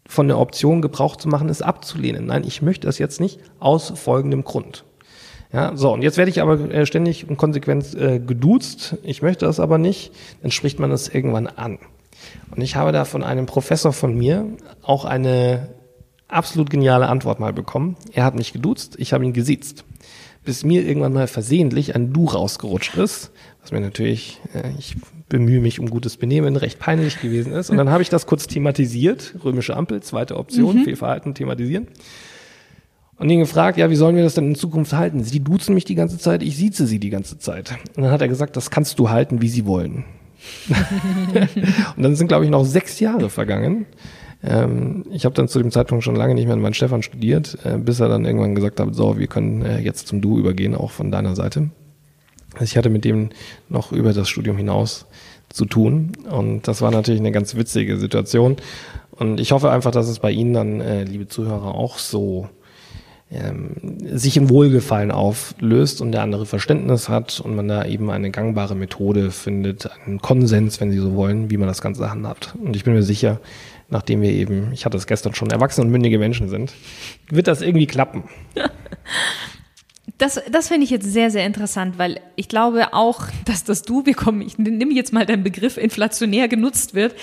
von 0.07 0.27
der 0.27 0.37
Option 0.37 0.81
Gebrauch 0.81 1.15
zu 1.15 1.27
machen, 1.27 1.49
es 1.49 1.61
abzulehnen. 1.61 2.25
Nein, 2.25 2.43
ich 2.45 2.61
möchte 2.61 2.87
das 2.87 2.97
jetzt 2.97 3.21
nicht 3.21 3.39
aus 3.59 3.93
folgendem 3.95 4.43
Grund. 4.43 4.83
Ja, 5.51 5.75
so, 5.75 5.93
und 5.93 6.01
jetzt 6.01 6.17
werde 6.17 6.31
ich 6.31 6.41
aber 6.41 6.59
äh, 6.71 6.85
ständig 6.85 7.29
und 7.29 7.37
konsequent 7.37 7.93
äh, 7.93 8.19
geduzt. 8.19 8.97
Ich 9.03 9.21
möchte 9.21 9.45
das 9.45 9.59
aber 9.59 9.77
nicht. 9.77 10.11
Dann 10.41 10.49
spricht 10.49 10.79
man 10.79 10.89
das 10.89 11.07
irgendwann 11.07 11.47
an. 11.47 11.77
Und 12.51 12.61
ich 12.61 12.75
habe 12.75 12.91
da 12.91 13.05
von 13.05 13.23
einem 13.23 13.45
Professor 13.45 13.93
von 13.93 14.17
mir 14.17 14.47
auch 14.81 15.05
eine 15.05 15.69
absolut 16.27 16.69
geniale 16.69 17.07
Antwort 17.07 17.39
mal 17.39 17.53
bekommen. 17.53 17.95
Er 18.11 18.23
hat 18.23 18.35
mich 18.35 18.51
geduzt, 18.53 18.95
ich 18.97 19.13
habe 19.13 19.23
ihn 19.23 19.33
gesiezt. 19.33 19.85
Bis 20.43 20.63
mir 20.63 20.85
irgendwann 20.85 21.13
mal 21.13 21.27
versehentlich 21.27 21.95
ein 21.95 22.11
Du 22.11 22.25
rausgerutscht 22.25 22.95
ist, 22.95 23.31
was 23.61 23.71
mir 23.71 23.79
natürlich, 23.79 24.41
äh, 24.53 24.71
ich 24.77 24.97
bemühe 25.29 25.61
mich 25.61 25.79
um 25.79 25.89
gutes 25.89 26.17
Benehmen, 26.17 26.55
recht 26.57 26.79
peinlich 26.79 27.21
gewesen 27.21 27.53
ist. 27.53 27.69
Und 27.69 27.77
dann 27.77 27.89
habe 27.89 28.03
ich 28.03 28.09
das 28.09 28.25
kurz 28.25 28.47
thematisiert, 28.47 29.35
römische 29.43 29.75
Ampel, 29.75 30.01
zweite 30.03 30.37
Option, 30.37 30.79
mhm. 30.79 30.83
Fehlverhalten 30.83 31.33
thematisieren. 31.33 31.87
Und 33.17 33.29
ihn 33.29 33.39
gefragt, 33.39 33.77
ja, 33.77 33.89
wie 33.89 33.95
sollen 33.95 34.15
wir 34.15 34.23
das 34.23 34.33
denn 34.33 34.49
in 34.49 34.55
Zukunft 34.55 34.93
halten? 34.93 35.23
Sie 35.23 35.39
duzen 35.39 35.73
mich 35.75 35.85
die 35.85 35.95
ganze 35.95 36.17
Zeit, 36.17 36.43
ich 36.43 36.57
sieze 36.57 36.87
sie 36.87 36.99
die 36.99 37.09
ganze 37.09 37.37
Zeit. 37.37 37.71
Und 37.95 38.03
dann 38.03 38.11
hat 38.11 38.21
er 38.21 38.27
gesagt, 38.27 38.57
das 38.57 38.69
kannst 38.69 38.99
du 38.99 39.09
halten, 39.09 39.41
wie 39.41 39.49
sie 39.49 39.65
wollen. 39.65 40.03
und 41.95 42.03
dann 42.03 42.15
sind, 42.15 42.27
glaube 42.27 42.45
ich, 42.45 42.51
noch 42.51 42.65
sechs 42.65 42.99
Jahre 42.99 43.29
vergangen. 43.29 43.85
Ähm, 44.43 45.05
ich 45.11 45.25
habe 45.25 45.35
dann 45.35 45.47
zu 45.47 45.59
dem 45.59 45.71
Zeitpunkt 45.71 46.03
schon 46.03 46.15
lange 46.15 46.35
nicht 46.35 46.45
mehr 46.45 46.55
mit 46.55 46.63
meinem 46.63 46.73
Stefan 46.73 47.01
studiert, 47.01 47.57
äh, 47.63 47.77
bis 47.77 47.99
er 47.99 48.09
dann 48.09 48.25
irgendwann 48.25 48.55
gesagt 48.55 48.79
hat, 48.79 48.93
so, 48.93 49.17
wir 49.17 49.27
können 49.27 49.63
äh, 49.63 49.79
jetzt 49.79 50.07
zum 50.07 50.21
Du 50.21 50.37
übergehen, 50.37 50.75
auch 50.75 50.91
von 50.91 51.11
deiner 51.11 51.35
Seite. 51.35 51.69
Also 52.53 52.65
ich 52.65 52.77
hatte 52.77 52.89
mit 52.89 53.05
dem 53.05 53.29
noch 53.69 53.91
über 53.91 54.13
das 54.13 54.29
Studium 54.29 54.57
hinaus 54.57 55.07
zu 55.49 55.65
tun 55.65 56.11
und 56.29 56.67
das 56.67 56.81
war 56.81 56.91
natürlich 56.91 57.21
eine 57.21 57.31
ganz 57.31 57.55
witzige 57.55 57.97
Situation 57.97 58.57
und 59.11 59.39
ich 59.39 59.51
hoffe 59.51 59.71
einfach, 59.71 59.91
dass 59.91 60.07
es 60.07 60.19
bei 60.19 60.31
Ihnen 60.31 60.53
dann, 60.53 60.81
äh, 60.81 61.03
liebe 61.03 61.27
Zuhörer, 61.27 61.75
auch 61.75 61.97
so 61.97 62.49
ähm, 62.49 62.59
sich 64.11 64.37
im 64.37 64.49
Wohlgefallen 64.49 65.11
auflöst 65.11 66.01
und 66.01 66.11
der 66.11 66.21
andere 66.21 66.45
Verständnis 66.45 67.09
hat 67.09 67.39
und 67.39 67.55
man 67.55 67.67
da 67.67 67.85
eben 67.85 68.11
eine 68.11 68.29
gangbare 68.31 68.75
Methode 68.75 69.31
findet, 69.31 69.89
einen 70.05 70.19
Konsens, 70.19 70.79
wenn 70.79 70.91
Sie 70.91 70.99
so 70.99 71.15
wollen, 71.15 71.49
wie 71.49 71.57
man 71.57 71.67
das 71.67 71.81
Ganze 71.81 72.09
handhabt. 72.09 72.53
Und 72.63 72.75
ich 72.75 72.83
bin 72.83 72.93
mir 72.93 73.03
sicher, 73.03 73.39
nachdem 73.89 74.21
wir 74.21 74.31
eben, 74.31 74.71
ich 74.71 74.85
hatte 74.85 74.97
es 74.97 75.07
gestern 75.07 75.33
schon, 75.33 75.49
erwachsene 75.49 75.85
und 75.85 75.91
mündige 75.91 76.19
Menschen 76.19 76.49
sind, 76.49 76.73
wird 77.29 77.47
das 77.47 77.61
irgendwie 77.61 77.87
klappen. 77.87 78.23
Das, 80.19 80.39
das 80.51 80.67
finde 80.67 80.83
ich 80.83 80.91
jetzt 80.91 81.11
sehr, 81.11 81.31
sehr 81.31 81.45
interessant, 81.45 81.97
weil 81.97 82.19
ich 82.35 82.47
glaube 82.47 82.93
auch, 82.93 83.23
dass 83.45 83.63
das 83.63 83.81
Du, 83.81 84.05
wir 84.05 84.13
kommen, 84.13 84.41
ich 84.41 84.57
nehme 84.57 84.93
jetzt 84.93 85.11
mal 85.11 85.25
den 85.25 85.43
Begriff 85.43 85.77
inflationär 85.77 86.47
genutzt 86.47 86.93
wird, 86.93 87.15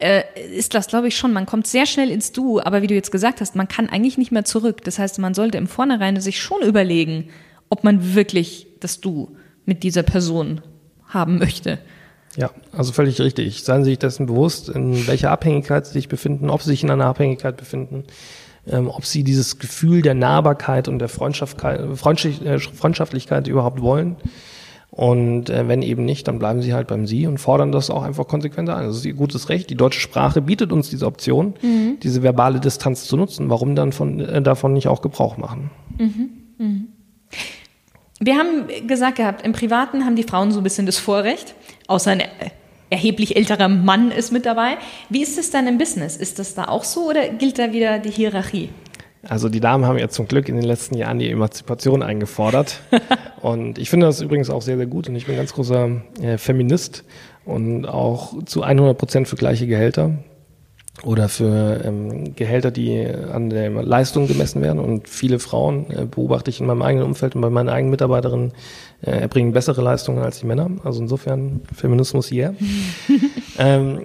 äh, 0.00 0.22
ist 0.56 0.74
das, 0.74 0.86
glaube 0.86 1.08
ich, 1.08 1.16
schon. 1.16 1.32
Man 1.32 1.46
kommt 1.46 1.66
sehr 1.66 1.86
schnell 1.86 2.10
ins 2.10 2.32
Du, 2.32 2.60
aber 2.60 2.82
wie 2.82 2.86
du 2.86 2.94
jetzt 2.94 3.12
gesagt 3.12 3.40
hast, 3.40 3.54
man 3.54 3.68
kann 3.68 3.88
eigentlich 3.88 4.18
nicht 4.18 4.32
mehr 4.32 4.44
zurück. 4.44 4.82
Das 4.84 4.98
heißt, 4.98 5.18
man 5.18 5.34
sollte 5.34 5.58
im 5.58 5.66
Vornherein 5.66 6.20
sich 6.20 6.40
schon 6.40 6.62
überlegen, 6.62 7.30
ob 7.68 7.84
man 7.84 8.14
wirklich 8.14 8.66
das 8.80 9.00
Du 9.00 9.36
mit 9.66 9.82
dieser 9.82 10.02
Person 10.02 10.62
haben 11.06 11.38
möchte. 11.38 11.78
Ja, 12.36 12.50
also 12.72 12.92
völlig 12.92 13.20
richtig. 13.20 13.62
Seien 13.64 13.84
Sie 13.84 13.90
sich 13.90 13.98
dessen 13.98 14.26
bewusst, 14.26 14.68
in 14.68 15.06
welcher 15.06 15.30
Abhängigkeit 15.30 15.86
Sie 15.86 15.92
sich 15.92 16.08
befinden, 16.08 16.50
ob 16.50 16.62
Sie 16.62 16.70
sich 16.70 16.82
in 16.82 16.90
einer 16.90 17.06
Abhängigkeit 17.06 17.56
befinden 17.56 18.04
ähm, 18.66 18.88
ob 18.88 19.04
sie 19.04 19.24
dieses 19.24 19.58
Gefühl 19.58 20.02
der 20.02 20.14
Nahbarkeit 20.14 20.88
und 20.88 20.98
der 20.98 21.08
äh, 21.08 21.96
Freundschaftlichkeit 21.98 23.48
überhaupt 23.48 23.80
wollen. 23.80 24.16
Und 24.90 25.50
äh, 25.50 25.68
wenn 25.68 25.82
eben 25.82 26.04
nicht, 26.04 26.26
dann 26.28 26.38
bleiben 26.38 26.62
sie 26.62 26.74
halt 26.74 26.88
beim 26.88 27.06
Sie 27.06 27.26
und 27.26 27.38
fordern 27.38 27.72
das 27.72 27.90
auch 27.90 28.02
einfach 28.02 28.26
konsequenter 28.26 28.76
ein. 28.76 28.86
Das 28.86 28.96
ist 28.96 29.04
ihr 29.04 29.14
gutes 29.14 29.48
Recht. 29.48 29.70
Die 29.70 29.76
deutsche 29.76 30.00
Sprache 30.00 30.40
bietet 30.40 30.72
uns 30.72 30.90
diese 30.90 31.06
Option, 31.06 31.54
mhm. 31.62 31.98
diese 32.02 32.22
verbale 32.22 32.58
Distanz 32.58 33.04
zu 33.04 33.16
nutzen. 33.16 33.50
Warum 33.50 33.76
dann 33.76 33.92
von, 33.92 34.18
äh, 34.20 34.42
davon 34.42 34.72
nicht 34.72 34.88
auch 34.88 35.02
Gebrauch 35.02 35.36
machen? 35.36 35.70
Mhm. 35.98 36.30
Mhm. 36.58 36.88
Wir 38.18 38.36
haben 38.36 38.88
gesagt 38.88 39.16
gehabt, 39.16 39.46
im 39.46 39.52
Privaten 39.52 40.04
haben 40.04 40.16
die 40.16 40.24
Frauen 40.24 40.50
so 40.50 40.58
ein 40.58 40.64
bisschen 40.64 40.86
das 40.86 40.98
Vorrecht, 40.98 41.54
außer 41.86 42.10
eine 42.10 42.24
erheblich 42.90 43.36
älterer 43.36 43.68
Mann 43.68 44.10
ist 44.10 44.32
mit 44.32 44.46
dabei. 44.46 44.78
Wie 45.08 45.22
ist 45.22 45.38
es 45.38 45.50
dann 45.50 45.66
im 45.66 45.78
Business? 45.78 46.16
Ist 46.16 46.38
das 46.38 46.54
da 46.54 46.64
auch 46.64 46.84
so 46.84 47.08
oder 47.08 47.28
gilt 47.28 47.58
da 47.58 47.72
wieder 47.72 47.98
die 47.98 48.10
Hierarchie? 48.10 48.70
Also 49.28 49.48
die 49.48 49.60
Damen 49.60 49.84
haben 49.84 49.98
ja 49.98 50.08
zum 50.08 50.28
Glück 50.28 50.48
in 50.48 50.56
den 50.56 50.64
letzten 50.64 50.96
Jahren 50.96 51.18
die 51.18 51.30
Emanzipation 51.30 52.02
eingefordert. 52.02 52.80
und 53.42 53.78
ich 53.78 53.90
finde 53.90 54.06
das 54.06 54.20
übrigens 54.20 54.48
auch 54.48 54.62
sehr, 54.62 54.76
sehr 54.76 54.86
gut. 54.86 55.08
Und 55.08 55.16
ich 55.16 55.26
bin 55.26 55.36
ganz 55.36 55.52
großer 55.52 55.90
äh, 56.22 56.38
Feminist 56.38 57.04
und 57.44 57.86
auch 57.86 58.42
zu 58.44 58.62
100 58.62 58.96
Prozent 58.96 59.28
für 59.28 59.36
gleiche 59.36 59.66
Gehälter 59.66 60.12
oder 61.02 61.28
für 61.28 61.80
ähm, 61.84 62.34
Gehälter, 62.34 62.70
die 62.70 63.06
an 63.06 63.50
der 63.50 63.70
Leistung 63.70 64.26
gemessen 64.26 64.62
werden. 64.62 64.78
Und 64.78 65.08
viele 65.08 65.38
Frauen 65.38 65.90
äh, 65.90 66.04
beobachte 66.04 66.50
ich 66.50 66.60
in 66.60 66.66
meinem 66.66 66.82
eigenen 66.82 67.06
Umfeld 67.06 67.34
und 67.34 67.40
bei 67.40 67.50
meinen 67.50 67.68
eigenen 67.68 67.90
Mitarbeiterinnen 67.90 68.52
erbringen 69.00 69.52
bessere 69.52 69.82
Leistungen 69.82 70.22
als 70.22 70.40
die 70.40 70.46
Männer. 70.46 70.70
Also 70.84 71.00
insofern 71.00 71.62
Feminismus 71.74 72.28
hier. 72.28 72.54
Yeah. 73.08 73.18
ähm, 73.58 74.00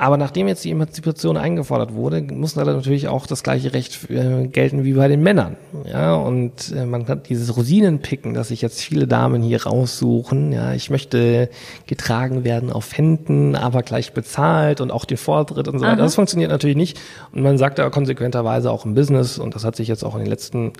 aber 0.00 0.16
nachdem 0.16 0.48
jetzt 0.48 0.64
die 0.64 0.70
Emanzipation 0.70 1.36
eingefordert 1.36 1.92
wurde, 1.92 2.22
muss 2.22 2.54
da 2.54 2.64
natürlich 2.64 3.08
auch 3.08 3.26
das 3.26 3.42
gleiche 3.42 3.74
Recht 3.74 4.10
äh, 4.10 4.46
gelten 4.46 4.82
wie 4.82 4.94
bei 4.94 5.08
den 5.08 5.22
Männern. 5.22 5.56
Ja, 5.84 6.14
und 6.14 6.72
äh, 6.74 6.86
man 6.86 7.06
hat 7.06 7.28
dieses 7.28 7.54
Rosinenpicken, 7.54 8.32
dass 8.32 8.48
sich 8.48 8.62
jetzt 8.62 8.80
viele 8.80 9.06
Damen 9.06 9.42
hier 9.42 9.62
raussuchen. 9.64 10.52
Ja, 10.52 10.72
ich 10.72 10.88
möchte 10.88 11.50
getragen 11.86 12.44
werden 12.44 12.72
auf 12.72 12.96
Händen, 12.96 13.54
aber 13.54 13.82
gleich 13.82 14.14
bezahlt 14.14 14.80
und 14.80 14.90
auch 14.90 15.04
den 15.04 15.18
Vortritt 15.18 15.68
und 15.68 15.80
so 15.80 15.84
weiter. 15.84 15.98
Aha. 15.98 16.02
Das 16.02 16.14
funktioniert 16.14 16.50
natürlich 16.50 16.76
nicht. 16.76 16.98
Und 17.32 17.42
man 17.42 17.58
sagt 17.58 17.78
da 17.78 17.90
konsequenterweise 17.90 18.70
auch 18.70 18.86
im 18.86 18.94
Business, 18.94 19.38
und 19.38 19.54
das 19.54 19.64
hat 19.66 19.76
sich 19.76 19.86
jetzt 19.86 20.02
auch 20.02 20.14
in 20.14 20.20
den 20.20 20.30
letzten, 20.30 20.72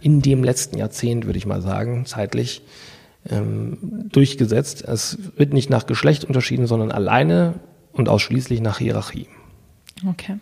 in 0.00 0.22
dem 0.22 0.44
letzten 0.44 0.78
Jahrzehnt, 0.78 1.26
würde 1.26 1.38
ich 1.38 1.46
mal 1.46 1.62
sagen, 1.62 2.06
zeitlich, 2.06 2.62
ähm, 3.28 3.76
durchgesetzt. 4.12 4.84
Es 4.86 5.18
wird 5.36 5.52
nicht 5.52 5.68
nach 5.68 5.86
Geschlecht 5.86 6.24
unterschieden, 6.24 6.68
sondern 6.68 6.92
alleine 6.92 7.54
und 7.98 8.08
ausschließlich 8.08 8.60
nach 8.60 8.78
Hierarchie. 8.78 9.26
Okay. 10.06 10.38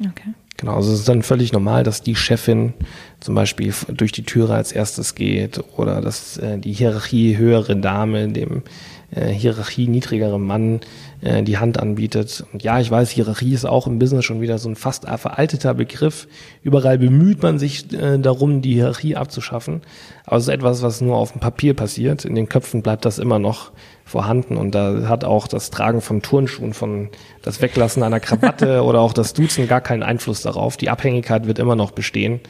Okay. 0.00 0.34
Genau, 0.58 0.74
also 0.74 0.92
es 0.92 1.00
ist 1.00 1.08
dann 1.08 1.22
völlig 1.22 1.52
normal, 1.52 1.82
dass 1.82 2.02
die 2.02 2.16
Chefin 2.16 2.72
zum 3.20 3.34
Beispiel 3.34 3.74
durch 3.88 4.12
die 4.12 4.24
Türe 4.24 4.54
als 4.54 4.72
erstes 4.72 5.14
geht 5.14 5.62
oder 5.76 6.00
dass 6.00 6.38
äh, 6.38 6.58
die 6.58 6.72
Hierarchie 6.72 7.36
höhere 7.36 7.76
Dame 7.76 8.28
dem 8.28 8.62
äh, 9.10 9.28
Hierarchie 9.28 9.86
niedrigere 9.86 10.40
Mann 10.40 10.80
äh, 11.20 11.42
die 11.42 11.58
Hand 11.58 11.78
anbietet. 11.78 12.44
Und 12.52 12.62
ja, 12.62 12.80
ich 12.80 12.90
weiß, 12.90 13.10
Hierarchie 13.10 13.52
ist 13.52 13.66
auch 13.66 13.86
im 13.86 13.98
Business 13.98 14.24
schon 14.24 14.40
wieder 14.40 14.56
so 14.56 14.70
ein 14.70 14.76
fast 14.76 15.06
veralteter 15.06 15.74
Begriff. 15.74 16.26
Überall 16.62 16.98
bemüht 16.98 17.42
man 17.42 17.58
sich 17.58 17.92
äh, 17.92 18.18
darum, 18.18 18.62
die 18.62 18.74
Hierarchie 18.74 19.16
abzuschaffen. 19.16 19.82
Aber 20.24 20.36
es 20.36 20.44
ist 20.44 20.54
etwas, 20.54 20.82
was 20.82 21.02
nur 21.02 21.16
auf 21.16 21.32
dem 21.32 21.40
Papier 21.40 21.74
passiert. 21.74 22.24
In 22.24 22.34
den 22.34 22.48
Köpfen 22.48 22.82
bleibt 22.82 23.04
das 23.04 23.18
immer 23.18 23.38
noch 23.38 23.72
vorhanden. 24.06 24.56
Und 24.56 24.74
da 24.74 25.08
hat 25.08 25.24
auch 25.24 25.48
das 25.48 25.70
Tragen 25.70 26.00
von 26.00 26.22
Turnschuhen, 26.22 26.72
von 26.72 27.10
das 27.42 27.60
Weglassen 27.60 28.02
einer 28.02 28.20
Krawatte 28.20 28.82
oder 28.84 29.00
auch 29.00 29.12
das 29.12 29.34
Duzen 29.34 29.68
gar 29.68 29.82
keinen 29.82 30.02
Einfluss 30.02 30.40
darauf. 30.40 30.78
Die 30.78 30.88
Abhängigkeit 30.88 31.46
wird 31.46 31.58
immer 31.58 31.76
noch 31.76 31.90
bestehen. 31.90 32.40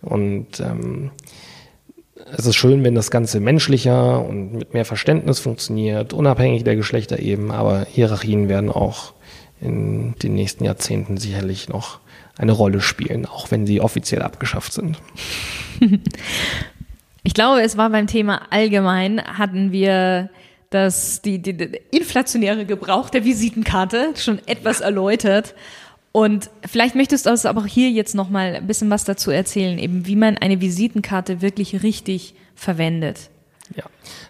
Und 0.00 0.58
ähm, 0.60 1.10
es 2.36 2.46
ist 2.46 2.56
schön, 2.56 2.82
wenn 2.82 2.94
das 2.94 3.10
Ganze 3.10 3.38
menschlicher 3.38 4.24
und 4.24 4.54
mit 4.54 4.74
mehr 4.74 4.86
Verständnis 4.86 5.40
funktioniert, 5.40 6.12
unabhängig 6.12 6.64
der 6.64 6.74
Geschlechter 6.74 7.18
eben, 7.18 7.50
aber 7.50 7.86
Hierarchien 7.88 8.48
werden 8.48 8.70
auch 8.70 9.12
in 9.60 10.14
den 10.22 10.34
nächsten 10.34 10.64
Jahrzehnten 10.64 11.18
sicherlich 11.18 11.68
noch 11.68 12.00
eine 12.36 12.52
Rolle 12.52 12.80
spielen, 12.80 13.26
auch 13.26 13.50
wenn 13.50 13.66
sie 13.66 13.80
offiziell 13.80 14.22
abgeschafft 14.22 14.72
sind. 14.72 14.98
Ich 17.26 17.32
glaube, 17.32 17.62
es 17.62 17.78
war 17.78 17.88
beim 17.88 18.06
Thema 18.06 18.42
allgemein, 18.50 19.18
hatten 19.24 19.72
wir 19.72 20.28
das, 20.74 21.22
die, 21.22 21.38
die, 21.40 21.56
die 21.56 21.80
inflationäre 21.92 22.66
Gebrauch 22.66 23.08
der 23.08 23.24
Visitenkarte 23.24 24.14
schon 24.16 24.40
etwas 24.46 24.80
erläutert. 24.80 25.54
Und 26.10 26.50
vielleicht 26.66 26.94
möchtest 26.94 27.26
du 27.26 27.30
uns 27.30 27.46
aber 27.46 27.62
auch 27.62 27.66
hier 27.66 27.90
jetzt 27.90 28.14
noch 28.14 28.28
mal 28.28 28.56
ein 28.56 28.66
bisschen 28.66 28.90
was 28.90 29.04
dazu 29.04 29.30
erzählen, 29.30 29.78
eben 29.78 30.06
wie 30.06 30.16
man 30.16 30.36
eine 30.36 30.60
Visitenkarte 30.60 31.42
wirklich 31.42 31.82
richtig 31.82 32.34
verwendet. 32.54 33.30
Ja, 33.76 33.84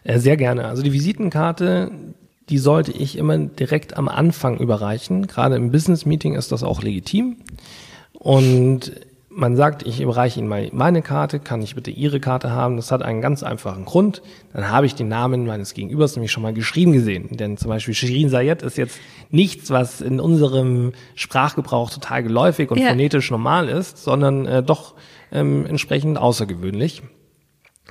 äh, 0.04 0.18
sehr 0.18 0.36
gerne. 0.36 0.66
Also 0.66 0.82
die 0.82 0.92
Visitenkarte, 0.92 1.90
die 2.48 2.58
sollte 2.58 2.92
ich 2.92 3.16
immer 3.16 3.38
direkt 3.38 3.96
am 3.96 4.08
Anfang 4.08 4.58
überreichen. 4.58 5.26
Gerade 5.26 5.56
im 5.56 5.72
Business 5.72 6.06
Meeting 6.06 6.34
ist 6.34 6.52
das 6.52 6.62
auch 6.62 6.82
legitim. 6.82 7.36
Und 8.12 8.92
man 9.34 9.56
sagt, 9.56 9.86
ich 9.86 10.00
überreiche 10.00 10.38
Ihnen 10.38 10.48
mal 10.48 10.68
meine 10.72 11.02
Karte, 11.02 11.40
kann 11.40 11.60
ich 11.62 11.74
bitte 11.74 11.90
Ihre 11.90 12.20
Karte 12.20 12.50
haben? 12.50 12.76
Das 12.76 12.92
hat 12.92 13.02
einen 13.02 13.20
ganz 13.20 13.42
einfachen 13.42 13.84
Grund. 13.84 14.22
Dann 14.52 14.70
habe 14.70 14.86
ich 14.86 14.94
den 14.94 15.08
Namen 15.08 15.46
meines 15.46 15.74
Gegenübers 15.74 16.14
nämlich 16.14 16.32
schon 16.32 16.42
mal 16.42 16.54
geschrieben 16.54 16.92
gesehen. 16.92 17.36
Denn 17.36 17.56
zum 17.56 17.68
Beispiel 17.68 17.94
Shirin 17.94 18.28
Sayed 18.28 18.62
ist 18.62 18.78
jetzt 18.78 18.98
nichts, 19.30 19.70
was 19.70 20.00
in 20.00 20.20
unserem 20.20 20.92
Sprachgebrauch 21.14 21.90
total 21.90 22.22
geläufig 22.22 22.70
und 22.70 22.78
ja. 22.78 22.88
phonetisch 22.88 23.30
normal 23.30 23.68
ist, 23.68 23.98
sondern 23.98 24.46
äh, 24.46 24.62
doch 24.62 24.94
ähm, 25.32 25.66
entsprechend 25.66 26.16
außergewöhnlich. 26.16 27.02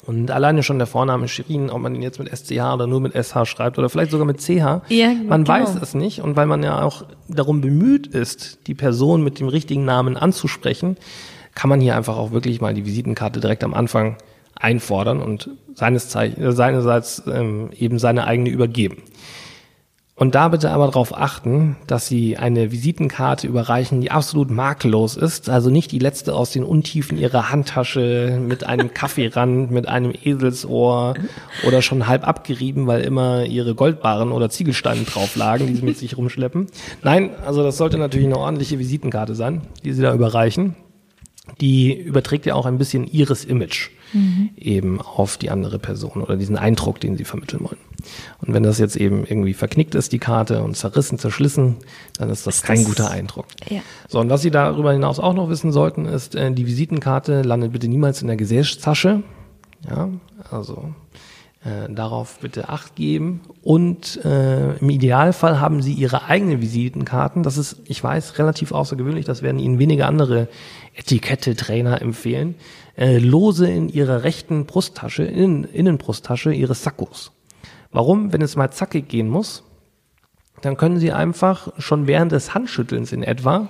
Und 0.05 0.31
alleine 0.31 0.63
schon 0.63 0.79
der 0.79 0.87
Vorname 0.87 1.27
Shirin, 1.29 1.69
ob 1.69 1.81
man 1.81 1.95
ihn 1.95 2.01
jetzt 2.01 2.19
mit 2.19 2.29
SCH 2.29 2.73
oder 2.73 2.87
nur 2.87 2.99
mit 2.99 3.13
SH 3.13 3.45
schreibt 3.45 3.79
oder 3.79 3.89
vielleicht 3.89 4.11
sogar 4.11 4.25
mit 4.25 4.41
CH, 4.41 4.81
ja, 4.89 5.13
man 5.27 5.45
genau. 5.45 5.49
weiß 5.49 5.75
es 5.81 5.93
nicht. 5.93 6.21
Und 6.21 6.35
weil 6.35 6.45
man 6.45 6.61
ja 6.61 6.81
auch 6.81 7.05
darum 7.29 7.61
bemüht 7.61 8.07
ist, 8.07 8.67
die 8.67 8.73
Person 8.73 9.23
mit 9.23 9.39
dem 9.39 9.47
richtigen 9.47 9.85
Namen 9.85 10.17
anzusprechen, 10.17 10.97
kann 11.55 11.69
man 11.69 11.79
hier 11.79 11.95
einfach 11.95 12.17
auch 12.17 12.31
wirklich 12.31 12.59
mal 12.59 12.73
die 12.73 12.85
Visitenkarte 12.85 13.39
direkt 13.39 13.63
am 13.63 13.73
Anfang 13.73 14.17
einfordern 14.55 15.21
und 15.21 15.49
seines 15.75 16.13
äh, 16.15 16.31
seinerseits 16.51 17.23
ähm, 17.27 17.69
eben 17.77 17.97
seine 17.99 18.25
eigene 18.27 18.49
übergeben. 18.49 19.03
Und 20.15 20.35
da 20.35 20.49
bitte 20.49 20.69
aber 20.69 20.85
darauf 20.85 21.17
achten, 21.17 21.75
dass 21.87 22.07
Sie 22.07 22.37
eine 22.37 22.71
Visitenkarte 22.71 23.47
überreichen, 23.47 23.99
die 23.99 24.11
absolut 24.11 24.51
makellos 24.51 25.17
ist. 25.17 25.49
Also 25.49 25.71
nicht 25.71 25.91
die 25.91 25.97
letzte 25.97 26.35
aus 26.35 26.51
den 26.51 26.63
Untiefen 26.63 27.17
Ihrer 27.17 27.49
Handtasche 27.49 28.39
mit 28.39 28.63
einem 28.63 28.93
Kaffeerand, 28.93 29.71
mit 29.71 29.87
einem 29.87 30.13
Eselsohr 30.23 31.15
oder 31.65 31.81
schon 31.81 32.07
halb 32.07 32.27
abgerieben, 32.27 32.85
weil 32.85 33.01
immer 33.01 33.45
Ihre 33.45 33.73
Goldbarren 33.73 34.31
oder 34.31 34.51
Ziegelsteine 34.51 35.03
drauf 35.03 35.35
lagen, 35.35 35.65
die 35.65 35.75
Sie 35.75 35.81
mit 35.83 35.97
sich 35.97 36.15
rumschleppen. 36.15 36.67
Nein, 37.01 37.31
also 37.43 37.63
das 37.63 37.77
sollte 37.77 37.97
natürlich 37.97 38.27
eine 38.27 38.37
ordentliche 38.37 38.77
Visitenkarte 38.77 39.33
sein, 39.33 39.61
die 39.83 39.93
Sie 39.93 40.03
da 40.03 40.13
überreichen 40.13 40.75
die 41.59 41.93
überträgt 41.93 42.45
ja 42.45 42.55
auch 42.55 42.65
ein 42.65 42.77
bisschen 42.77 43.05
ihres 43.05 43.45
Image 43.45 43.89
mhm. 44.13 44.49
eben 44.55 45.01
auf 45.01 45.37
die 45.37 45.49
andere 45.49 45.79
Person 45.79 46.21
oder 46.21 46.35
diesen 46.35 46.57
Eindruck, 46.57 46.99
den 46.99 47.17
sie 47.17 47.25
vermitteln 47.25 47.63
wollen. 47.63 47.77
Und 48.41 48.53
wenn 48.53 48.63
das 48.63 48.79
jetzt 48.79 48.95
eben 48.95 49.25
irgendwie 49.25 49.53
verknickt 49.53 49.95
ist, 49.95 50.11
die 50.11 50.19
Karte, 50.19 50.63
und 50.63 50.75
zerrissen, 50.75 51.19
zerschlissen, 51.19 51.77
dann 52.17 52.29
ist 52.29 52.45
das 52.45 52.57
ist 52.57 52.63
kein 52.63 52.77
das, 52.77 52.85
guter 52.85 53.11
Eindruck. 53.11 53.45
Ja. 53.69 53.81
So, 54.07 54.19
und 54.19 54.29
was 54.29 54.41
Sie 54.41 54.51
darüber 54.51 54.91
hinaus 54.93 55.19
auch 55.19 55.33
noch 55.33 55.49
wissen 55.49 55.71
sollten, 55.71 56.05
ist, 56.05 56.35
äh, 56.35 56.51
die 56.51 56.67
Visitenkarte 56.67 57.41
landet 57.41 57.71
bitte 57.71 57.87
niemals 57.87 58.21
in 58.21 58.27
der 58.27 58.37
Gesäßtasche. 58.37 59.23
Ja, 59.89 60.09
also 60.49 60.93
äh, 61.65 61.91
darauf 61.93 62.39
bitte 62.39 62.69
Acht 62.69 62.95
geben. 62.95 63.41
Und 63.61 64.23
äh, 64.25 64.75
im 64.77 64.89
Idealfall 64.89 65.61
haben 65.61 65.81
Sie 65.81 65.93
Ihre 65.93 66.25
eigenen 66.25 66.61
Visitenkarten. 66.61 67.43
Das 67.43 67.57
ist, 67.57 67.77
ich 67.85 68.03
weiß, 68.03 68.37
relativ 68.37 68.71
außergewöhnlich. 68.73 69.25
Das 69.25 69.41
werden 69.41 69.59
Ihnen 69.59 69.79
wenige 69.79 70.05
andere 70.05 70.49
Etikette-Trainer 70.95 72.01
empfehlen. 72.01 72.55
Äh, 72.95 73.17
lose 73.17 73.67
in 73.67 73.89
Ihrer 73.89 74.23
rechten 74.23 74.65
Brusttasche, 74.65 75.23
Innen, 75.23 75.63
Innenbrusttasche 75.63 76.53
Ihres 76.53 76.83
Sakkos. 76.83 77.31
Warum? 77.91 78.33
Wenn 78.33 78.41
es 78.41 78.55
mal 78.55 78.71
zackig 78.71 79.07
gehen 79.07 79.29
muss, 79.29 79.63
dann 80.61 80.77
können 80.77 80.99
Sie 80.99 81.11
einfach 81.11 81.69
schon 81.77 82.07
während 82.07 82.31
des 82.31 82.53
Handschüttelns 82.53 83.11
in 83.11 83.23
etwa 83.23 83.69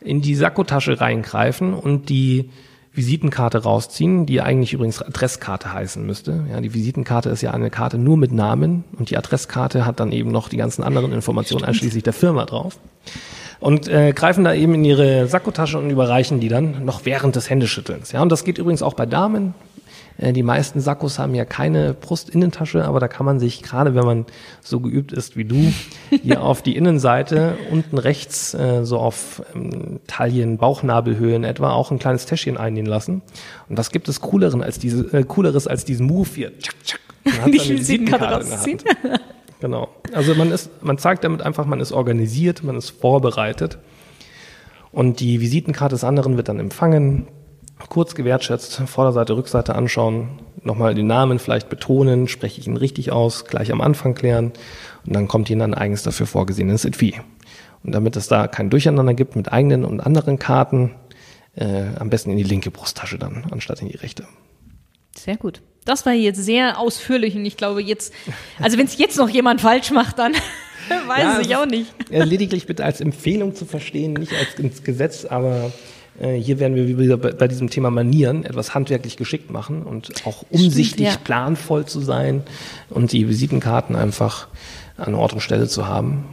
in 0.00 0.20
die 0.20 0.34
Sakkotasche 0.34 1.00
reingreifen 1.00 1.74
und 1.74 2.08
die 2.08 2.50
Visitenkarte 2.94 3.62
rausziehen, 3.62 4.26
die 4.26 4.40
eigentlich 4.42 4.74
übrigens 4.74 5.00
Adresskarte 5.00 5.72
heißen 5.72 6.04
müsste. 6.04 6.44
Ja, 6.50 6.60
die 6.60 6.74
Visitenkarte 6.74 7.30
ist 7.30 7.40
ja 7.40 7.52
eine 7.52 7.70
Karte 7.70 7.96
nur 7.96 8.18
mit 8.18 8.32
Namen 8.32 8.84
und 8.98 9.08
die 9.10 9.16
Adresskarte 9.16 9.86
hat 9.86 10.00
dann 10.00 10.12
eben 10.12 10.30
noch 10.30 10.48
die 10.48 10.58
ganzen 10.58 10.82
anderen 10.82 11.12
Informationen 11.12 11.64
einschließlich 11.64 12.02
der 12.02 12.12
Firma 12.12 12.44
drauf. 12.44 12.78
Und 13.62 13.86
äh, 13.86 14.12
greifen 14.12 14.42
da 14.42 14.52
eben 14.54 14.74
in 14.74 14.84
ihre 14.84 15.28
Sakkotasche 15.28 15.78
und 15.78 15.88
überreichen 15.88 16.40
die 16.40 16.48
dann 16.48 16.84
noch 16.84 17.04
während 17.04 17.36
des 17.36 17.48
Händeschüttelns. 17.48 18.10
Ja, 18.10 18.20
und 18.20 18.32
das 18.32 18.42
geht 18.42 18.58
übrigens 18.58 18.82
auch 18.82 18.94
bei 18.94 19.06
Damen. 19.06 19.54
Äh, 20.18 20.32
die 20.32 20.42
meisten 20.42 20.80
Sakkos 20.80 21.20
haben 21.20 21.32
ja 21.36 21.44
keine 21.44 21.94
Brustinnentasche, 21.94 22.84
aber 22.84 22.98
da 22.98 23.06
kann 23.06 23.24
man 23.24 23.38
sich, 23.38 23.62
gerade 23.62 23.94
wenn 23.94 24.04
man 24.04 24.26
so 24.62 24.80
geübt 24.80 25.12
ist 25.12 25.36
wie 25.36 25.44
du, 25.44 25.72
hier 26.10 26.42
auf 26.42 26.62
die 26.62 26.74
Innenseite 26.74 27.56
unten 27.70 27.98
rechts, 27.98 28.52
äh, 28.52 28.84
so 28.84 28.98
auf 28.98 29.44
ähm, 29.54 30.00
Taillen, 30.08 30.58
Bauchnabelhöhe 30.58 31.36
in 31.36 31.44
etwa, 31.44 31.70
auch 31.70 31.92
ein 31.92 32.00
kleines 32.00 32.26
Täschchen 32.26 32.56
einnehmen 32.56 32.90
lassen. 32.90 33.22
Und 33.68 33.78
was 33.78 33.92
gibt 33.92 34.08
es 34.08 34.20
cooleren 34.20 34.64
als 34.64 34.80
diese, 34.80 35.04
äh, 35.16 35.22
cooleres 35.22 35.68
als 35.68 35.84
diesen 35.84 36.06
Move 36.08 36.28
hier? 36.34 36.58
Tschak, 36.58 36.74
tschak. 36.84 37.00
Man 37.40 37.52
die 37.52 37.60
Visitenkarte 37.60 38.24
rausziehen. 38.24 38.80
Genau. 39.62 39.88
Also 40.12 40.34
man 40.34 40.50
ist, 40.50 40.82
man 40.82 40.98
zeigt 40.98 41.22
damit 41.22 41.40
einfach, 41.40 41.66
man 41.66 41.78
ist 41.78 41.92
organisiert, 41.92 42.64
man 42.64 42.76
ist 42.76 42.90
vorbereitet. 42.90 43.78
Und 44.90 45.20
die 45.20 45.40
Visitenkarte 45.40 45.94
des 45.94 46.02
anderen 46.02 46.36
wird 46.36 46.48
dann 46.48 46.58
empfangen 46.58 47.28
kurz 47.88 48.16
gewertschätzt, 48.16 48.82
Vorderseite, 48.86 49.36
Rückseite 49.36 49.76
anschauen, 49.76 50.40
nochmal 50.64 50.96
den 50.96 51.06
Namen 51.06 51.38
vielleicht 51.38 51.68
betonen, 51.68 52.26
spreche 52.26 52.60
ich 52.60 52.66
ihn 52.66 52.76
richtig 52.76 53.12
aus, 53.12 53.44
gleich 53.44 53.70
am 53.70 53.80
Anfang 53.80 54.14
klären 54.14 54.52
und 55.06 55.14
dann 55.14 55.28
kommt 55.28 55.48
Ihnen 55.48 55.62
ein 55.62 55.74
eigens 55.74 56.02
dafür 56.02 56.26
vorgesehenes 56.26 56.84
Etui. 56.84 57.14
Und 57.84 57.92
damit 57.92 58.16
es 58.16 58.26
da 58.26 58.48
kein 58.48 58.68
Durcheinander 58.68 59.14
gibt 59.14 59.36
mit 59.36 59.52
eigenen 59.52 59.84
und 59.84 60.00
anderen 60.00 60.40
Karten, 60.40 60.92
äh, 61.54 61.84
am 62.00 62.10
besten 62.10 62.30
in 62.30 62.36
die 62.36 62.42
linke 62.42 62.72
Brusttasche 62.72 63.16
dann, 63.16 63.44
anstatt 63.52 63.80
in 63.80 63.88
die 63.88 63.96
rechte. 63.96 64.24
Sehr 65.16 65.36
gut. 65.36 65.62
Das 65.84 66.06
war 66.06 66.12
jetzt 66.12 66.42
sehr 66.42 66.78
ausführlich 66.78 67.34
und 67.34 67.44
ich 67.44 67.56
glaube 67.56 67.82
jetzt, 67.82 68.12
also 68.60 68.78
wenn 68.78 68.86
es 68.86 68.98
jetzt 68.98 69.18
noch 69.18 69.28
jemand 69.28 69.60
falsch 69.60 69.90
macht, 69.90 70.18
dann 70.18 70.32
weiß 71.06 71.22
ja, 71.22 71.40
ich 71.40 71.56
auch 71.56 71.66
nicht. 71.66 71.92
Lediglich 72.10 72.66
bitte 72.66 72.84
als 72.84 73.00
Empfehlung 73.00 73.54
zu 73.54 73.64
verstehen, 73.64 74.12
nicht 74.12 74.32
als 74.32 74.54
ins 74.58 74.84
Gesetz, 74.84 75.24
aber 75.24 75.72
äh, 76.20 76.34
hier 76.34 76.60
werden 76.60 76.76
wir 76.76 76.98
wieder 76.98 77.16
bei 77.16 77.48
diesem 77.48 77.68
Thema 77.70 77.90
Manieren 77.90 78.44
etwas 78.44 78.74
handwerklich 78.74 79.16
geschickt 79.16 79.50
machen 79.50 79.82
und 79.82 80.12
auch 80.24 80.44
umsichtig, 80.50 81.08
Stimmt, 81.08 81.08
ja. 81.08 81.16
planvoll 81.24 81.86
zu 81.86 82.00
sein 82.00 82.42
und 82.90 83.12
die 83.12 83.28
Visitenkarten 83.28 83.96
einfach 83.96 84.48
an 84.96 85.14
Ort 85.14 85.32
und 85.32 85.40
Stelle 85.40 85.68
zu 85.68 85.88
haben. 85.88 86.26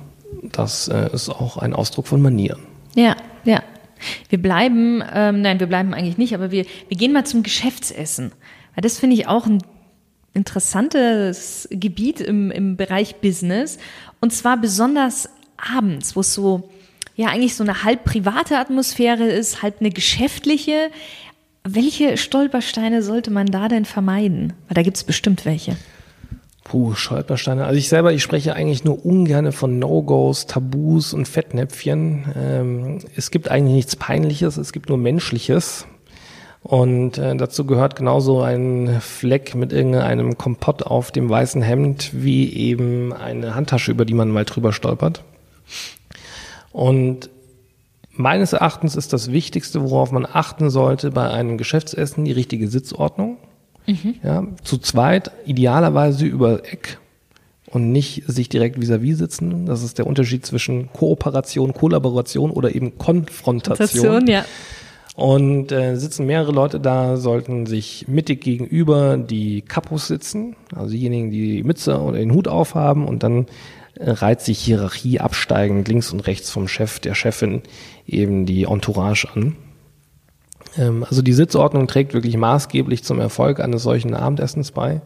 Das 0.52 0.88
äh, 0.88 1.10
ist 1.12 1.30
auch 1.30 1.58
ein 1.58 1.74
Ausdruck 1.74 2.08
von 2.08 2.22
Manieren. 2.22 2.60
Ja, 2.96 3.16
ja. 3.46 3.64
Wir 4.30 4.42
bleiben, 4.42 5.04
ähm, 5.14 5.42
nein, 5.42 5.60
wir 5.60 5.68
bleiben 5.68 5.94
eigentlich 5.94 6.18
nicht, 6.18 6.34
aber 6.34 6.52
wir, 6.52 6.66
wir 6.88 6.98
gehen 6.98 7.12
mal 7.12 7.26
zum 7.26 7.44
Geschäftsessen. 7.44 8.32
Weil 8.80 8.84
das 8.84 8.98
finde 8.98 9.18
ich 9.18 9.28
auch 9.28 9.46
ein 9.46 9.62
interessantes 10.34 11.68
Gebiet 11.70 12.22
im, 12.22 12.50
im 12.50 12.78
Bereich 12.78 13.18
Business. 13.18 13.78
Und 14.22 14.32
zwar 14.32 14.56
besonders 14.56 15.28
abends, 15.58 16.16
wo 16.16 16.22
es 16.22 16.34
so 16.34 16.70
ja 17.18 17.28
eigentlich 17.28 17.56
so 17.56 17.64
eine 17.66 17.84
halb 17.84 18.06
private 18.06 18.58
Atmosphäre 18.58 19.26
ist, 19.26 19.62
halb 19.62 19.82
eine 19.82 19.90
geschäftliche. 19.90 20.92
Welche 21.66 22.16
Stolpersteine 22.16 23.04
sollte 23.04 23.32
man 23.32 23.48
da 23.48 23.68
denn 23.68 23.84
vermeiden? 23.84 24.54
Weil 24.70 24.76
da 24.76 24.82
gibt 24.82 24.96
es 24.96 25.04
bestimmt 25.04 25.44
welche. 25.44 25.76
Puh, 26.64 26.94
Stolpersteine. 26.94 27.66
Also 27.66 27.78
ich 27.78 27.90
selber, 27.90 28.14
ich 28.14 28.24
spreche 28.24 28.56
eigentlich 28.56 28.86
nur 28.86 29.06
ungern 29.06 29.52
von 29.52 29.78
No-Gos, 29.78 30.46
Tabus 30.46 31.14
und 31.14 31.28
Fettnäpfchen. 31.28 32.34
Ähm, 32.34 33.00
es 33.18 33.30
gibt 33.30 33.52
eigentlich 33.52 33.76
nichts 33.76 33.98
Peinliches, 33.98 34.56
es 34.56 34.72
gibt 34.72 34.88
nur 34.88 34.98
Menschliches. 34.98 35.86
Und 36.62 37.18
äh, 37.18 37.36
dazu 37.36 37.66
gehört 37.66 37.96
genauso 37.96 38.42
ein 38.42 39.00
Fleck 39.00 39.56
mit 39.56 39.72
irgendeinem 39.72 40.38
Kompott 40.38 40.84
auf 40.84 41.12
dem 41.12 41.30
weißen 41.30 41.62
Hemd 41.62 42.12
wie 42.14 42.54
eben 42.54 43.14
eine 43.14 43.56
Handtasche, 43.56 43.92
über 43.92 44.06
die 44.06 44.14
man 44.14 44.30
mal 44.30 44.46
drüber 44.46 44.74
stolpert. 44.74 45.24
Und 46.72 47.30
meines 48.12 48.54
Erachtens 48.54 48.96
ist 48.96 49.14
das 49.14 49.32
Wichtigste, 49.32 49.82
worauf 49.82 50.12
man 50.12 50.26
achten 50.26 50.70
sollte 50.70 51.12
bei 51.12 51.30
einem 51.30 51.58
Geschäftsessen, 51.58 52.26
die 52.26 52.34
richtige 52.34 52.68
Sitzordnung. 52.68 53.38
Mhm. 53.88 54.16
Ja, 54.24 54.46
zu 54.64 54.78
zweit, 54.78 55.32
idealerweise 55.46 56.26
über 56.26 56.66
Eck 56.66 57.00
und 57.68 57.92
nicht 57.92 58.24
sich 58.28 58.50
direkt 58.50 58.78
vis-à-vis 58.78 59.16
-vis 59.16 59.18
sitzen. 59.18 59.66
Das 59.66 59.84
ist 59.84 59.98
der 59.98 60.08
Unterschied 60.08 60.46
zwischen 60.46 60.92
Kooperation, 60.92 61.74
Kollaboration 61.74 62.52
oder 62.52 62.76
eben 62.76 62.98
Konfrontation. 62.98 64.28
ja. 64.28 64.46
Und 65.20 65.74
äh, 65.74 65.98
sitzen 65.98 66.28
mehrere 66.28 66.54
Leute 66.54 66.80
da, 66.80 67.18
sollten 67.18 67.66
sich 67.66 68.06
mittig 68.08 68.40
gegenüber 68.40 69.18
die 69.18 69.62
Kapus 69.62 70.08
sitzen, 70.08 70.56
also 70.74 70.92
diejenigen, 70.92 71.30
die 71.30 71.58
die 71.58 71.64
Mütze 71.64 72.00
oder 72.00 72.20
den 72.20 72.32
Hut 72.32 72.48
aufhaben 72.48 73.06
und 73.06 73.22
dann 73.22 73.48
reiht 74.00 74.40
sich 74.40 74.60
Hierarchie 74.60 75.20
absteigend 75.20 75.90
links 75.90 76.14
und 76.14 76.22
rechts 76.22 76.50
vom 76.50 76.70
Chef, 76.70 77.00
der 77.00 77.16
Chefin 77.16 77.64
eben 78.08 78.46
die 78.46 78.64
Entourage 78.64 79.28
an. 79.36 79.58
Ähm, 80.78 81.04
also 81.04 81.22
die 81.22 81.34
Sitzordnung 81.34 81.88
trägt 81.88 82.14
wirklich 82.14 82.38
maßgeblich 82.38 83.04
zum 83.04 83.20
Erfolg 83.20 83.60
eines 83.60 83.84
solchen 83.84 84.14
Abendessens 84.14 84.72
bei. 84.72 85.02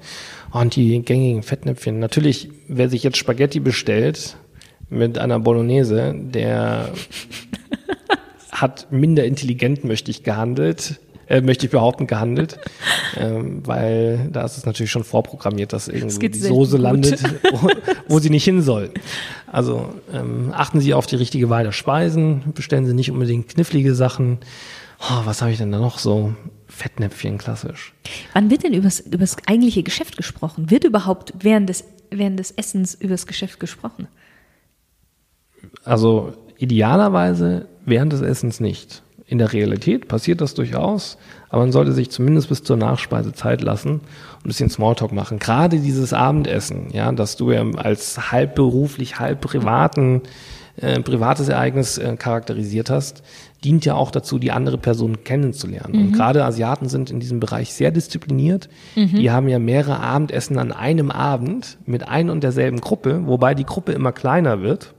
Und 0.51 0.75
die 0.75 1.01
gängigen 1.01 1.41
Fettnäpfchen. 1.41 1.97
Natürlich, 1.97 2.49
wer 2.67 2.87
sich 2.87 3.01
jetzt 3.01 3.17
Spaghetti 3.17 3.59
bestellt 3.59 4.37
mit 4.91 5.17
einer 5.17 5.39
Bolognese, 5.39 6.13
der 6.15 6.91
hat 8.63 8.91
minder 8.91 9.25
intelligent, 9.25 9.83
möchte 9.83 10.09
ich, 10.09 10.23
gehandelt 10.23 10.99
äh, 11.29 11.39
möchte 11.41 11.65
ich 11.67 11.71
behaupten, 11.71 12.07
gehandelt, 12.07 12.59
ähm, 13.17 13.65
weil 13.65 14.29
da 14.31 14.43
ist 14.43 14.57
es 14.57 14.65
natürlich 14.65 14.91
schon 14.91 15.03
vorprogrammiert, 15.03 15.71
dass 15.71 15.87
irgendwie 15.87 16.29
die 16.29 16.39
Soße 16.39 16.77
landet, 16.77 17.23
wo, 17.51 17.69
wo, 18.07 18.19
sie 18.19 18.29
nicht 18.29 18.43
hin 18.43 18.61
soll. 18.61 18.91
Also 19.47 19.93
ähm, 20.11 20.51
achten 20.51 20.81
Sie 20.81 20.93
auf 20.93 21.05
die 21.05 21.15
richtige 21.15 21.49
Wahl 21.49 21.63
der 21.63 21.71
Speisen, 21.71 22.41
bestellen 22.55 22.85
Sie 22.85 22.93
nicht 22.93 23.11
unbedingt 23.11 23.49
knifflige 23.49 23.93
Sachen 23.95 24.39
Oh, 25.09 25.25
was 25.25 25.41
habe 25.41 25.51
ich 25.51 25.57
denn 25.57 25.71
da 25.71 25.79
noch 25.79 25.99
so? 25.99 26.33
Fettnäpfchen 26.67 27.37
klassisch. 27.37 27.93
Wann 28.33 28.49
wird 28.49 28.63
denn 28.63 28.73
übers, 28.73 29.01
übers 29.01 29.35
eigentliche 29.45 29.83
Geschäft 29.83 30.15
gesprochen? 30.15 30.71
Wird 30.71 30.85
überhaupt 30.85 31.33
während 31.39 31.67
des, 31.67 31.83
während 32.09 32.39
des 32.39 32.51
Essens 32.51 32.95
übers 32.95 33.27
Geschäft 33.27 33.59
gesprochen? 33.59 34.07
Also 35.83 36.33
idealerweise 36.63 37.67
während 37.85 38.13
des 38.13 38.21
Essens 38.21 38.59
nicht. 38.59 39.03
In 39.25 39.37
der 39.37 39.53
Realität 39.53 40.07
passiert 40.07 40.41
das 40.41 40.53
durchaus, 40.53 41.17
aber 41.49 41.61
man 41.61 41.71
sollte 41.71 41.91
sich 41.91 42.09
zumindest 42.11 42.49
bis 42.49 42.63
zur 42.63 42.77
Nachspeise 42.77 43.33
Zeit 43.33 43.61
lassen 43.61 43.91
und 43.91 44.01
ein 44.45 44.47
bisschen 44.47 44.69
Smalltalk 44.69 45.11
machen. 45.11 45.39
Gerade 45.39 45.79
dieses 45.79 46.13
Abendessen, 46.13 46.87
ja, 46.91 47.11
dass 47.11 47.35
du 47.37 47.51
ja 47.51 47.65
als 47.77 48.31
halb 48.31 48.55
beruflich, 48.55 49.19
halb 49.19 49.41
privaten, 49.41 50.21
äh, 50.77 50.99
privates 50.99 51.47
Ereignis 51.47 51.97
äh, 51.97 52.15
charakterisiert 52.17 52.89
hast, 52.89 53.23
dient 53.63 53.85
ja 53.85 53.95
auch 53.95 54.11
dazu, 54.11 54.39
die 54.39 54.51
andere 54.51 54.77
Person 54.77 55.23
kennenzulernen. 55.23 55.95
Mhm. 55.95 56.05
Und 56.07 56.11
gerade 56.13 56.43
Asiaten 56.43 56.89
sind 56.89 57.09
in 57.09 57.19
diesem 57.19 57.39
Bereich 57.39 57.73
sehr 57.73 57.91
diszipliniert. 57.91 58.69
Mhm. 58.95 59.15
Die 59.15 59.31
haben 59.31 59.47
ja 59.47 59.57
mehrere 59.57 59.99
Abendessen 59.99 60.57
an 60.57 60.71
einem 60.71 61.11
Abend 61.11 61.77
mit 61.85 62.07
ein 62.07 62.29
und 62.29 62.43
derselben 62.43 62.81
Gruppe, 62.81 63.25
wobei 63.25 63.55
die 63.55 63.65
Gruppe 63.65 63.93
immer 63.93 64.11
kleiner 64.11 64.61
wird 64.61 64.93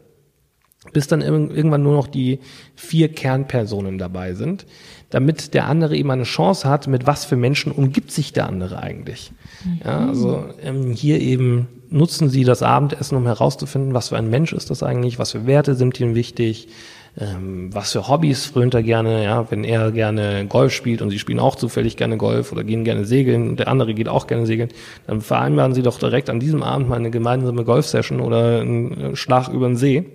bis 0.94 1.07
dann 1.07 1.20
irgendwann 1.20 1.83
nur 1.83 1.94
noch 1.94 2.07
die 2.07 2.38
vier 2.74 3.09
Kernpersonen 3.09 3.98
dabei 3.98 4.33
sind, 4.33 4.64
damit 5.11 5.52
der 5.52 5.66
andere 5.66 5.94
eben 5.96 6.11
eine 6.11 6.22
Chance 6.22 6.66
hat, 6.66 6.87
mit 6.87 7.07
was 7.07 7.26
für 7.26 7.37
Menschen 7.37 7.70
umgibt 7.70 8.11
sich 8.11 8.33
der 8.33 8.48
andere 8.48 8.83
eigentlich. 8.83 9.33
Mhm. 9.64 9.80
Ja, 9.85 10.09
also 10.09 10.44
ähm, 10.62 10.92
hier 10.92 11.20
eben 11.20 11.68
nutzen 11.90 12.30
Sie 12.30 12.44
das 12.44 12.62
Abendessen, 12.62 13.16
um 13.16 13.26
herauszufinden, 13.26 13.92
was 13.92 14.09
für 14.09 14.16
ein 14.16 14.30
Mensch 14.30 14.52
ist 14.52 14.70
das 14.70 14.83
eigentlich, 14.83 15.18
was 15.18 15.33
für 15.33 15.46
Werte 15.46 15.74
sind 15.74 16.00
Ihnen 16.00 16.14
wichtig, 16.14 16.68
ähm, 17.16 17.70
was 17.72 17.92
für 17.92 18.09
Hobbys 18.09 18.46
frönt 18.46 18.74
er 18.74 18.83
gerne, 18.83 19.22
ja, 19.22 19.48
wenn 19.50 19.62
er 19.62 19.92
gerne 19.92 20.46
Golf 20.48 20.72
spielt 20.72 21.00
und 21.00 21.11
Sie 21.11 21.18
spielen 21.18 21.38
auch 21.38 21.54
zufällig 21.54 21.96
gerne 21.96 22.16
Golf 22.16 22.50
oder 22.50 22.64
gehen 22.64 22.83
gerne 22.85 23.04
segeln 23.04 23.50
und 23.50 23.61
der 23.61 23.68
andere 23.68 23.94
geht 23.94 24.09
auch 24.09 24.26
gerne 24.26 24.46
segeln, 24.46 24.70
dann 25.07 25.20
vereinbaren 25.20 25.74
Sie 25.74 25.83
doch 25.83 25.98
direkt 25.98 26.28
an 26.30 26.40
diesem 26.40 26.62
Abend 26.64 26.88
mal 26.88 26.96
eine 26.96 27.11
gemeinsame 27.11 27.64
Golfsession 27.64 28.20
oder 28.20 28.61
einen 28.61 29.14
Schlag 29.14 29.48
über 29.48 29.68
den 29.68 29.76
See 29.76 30.07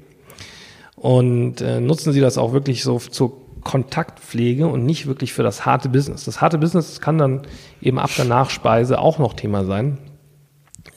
und 1.00 1.62
äh, 1.62 1.80
nutzen 1.80 2.14
sie 2.14 2.20
das 2.20 2.38
auch 2.38 2.54
wirklich 2.54 2.84
so 2.84 3.00
zur 3.00 3.50
Kontaktpflege 3.64 4.68
und 4.68 4.86
nicht 4.86 5.08
wirklich 5.08 5.34
für 5.34 5.44
das 5.44 5.66
harte 5.66 5.90
Business. 5.90 6.26
Das 6.26 6.42
harte 6.42 6.58
Business 6.58 7.02
kann 7.02 7.18
dann 7.18 7.42
eben 7.82 8.00
ab 8.00 8.12
der 8.18 8.26
Nachspeise 8.26 9.00
auch 9.00 9.20
noch 9.20 9.34
Thema 9.34 9.66
sein. 9.66 9.98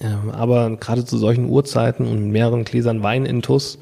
Ähm, 0.01 0.31
aber 0.31 0.77
gerade 0.77 1.05
zu 1.05 1.19
solchen 1.19 1.49
Uhrzeiten 1.49 2.07
und 2.07 2.31
mehreren 2.31 2.65
Gläsern 2.65 3.03
Wein 3.03 3.27
in 3.27 3.43
Tuss 3.43 3.79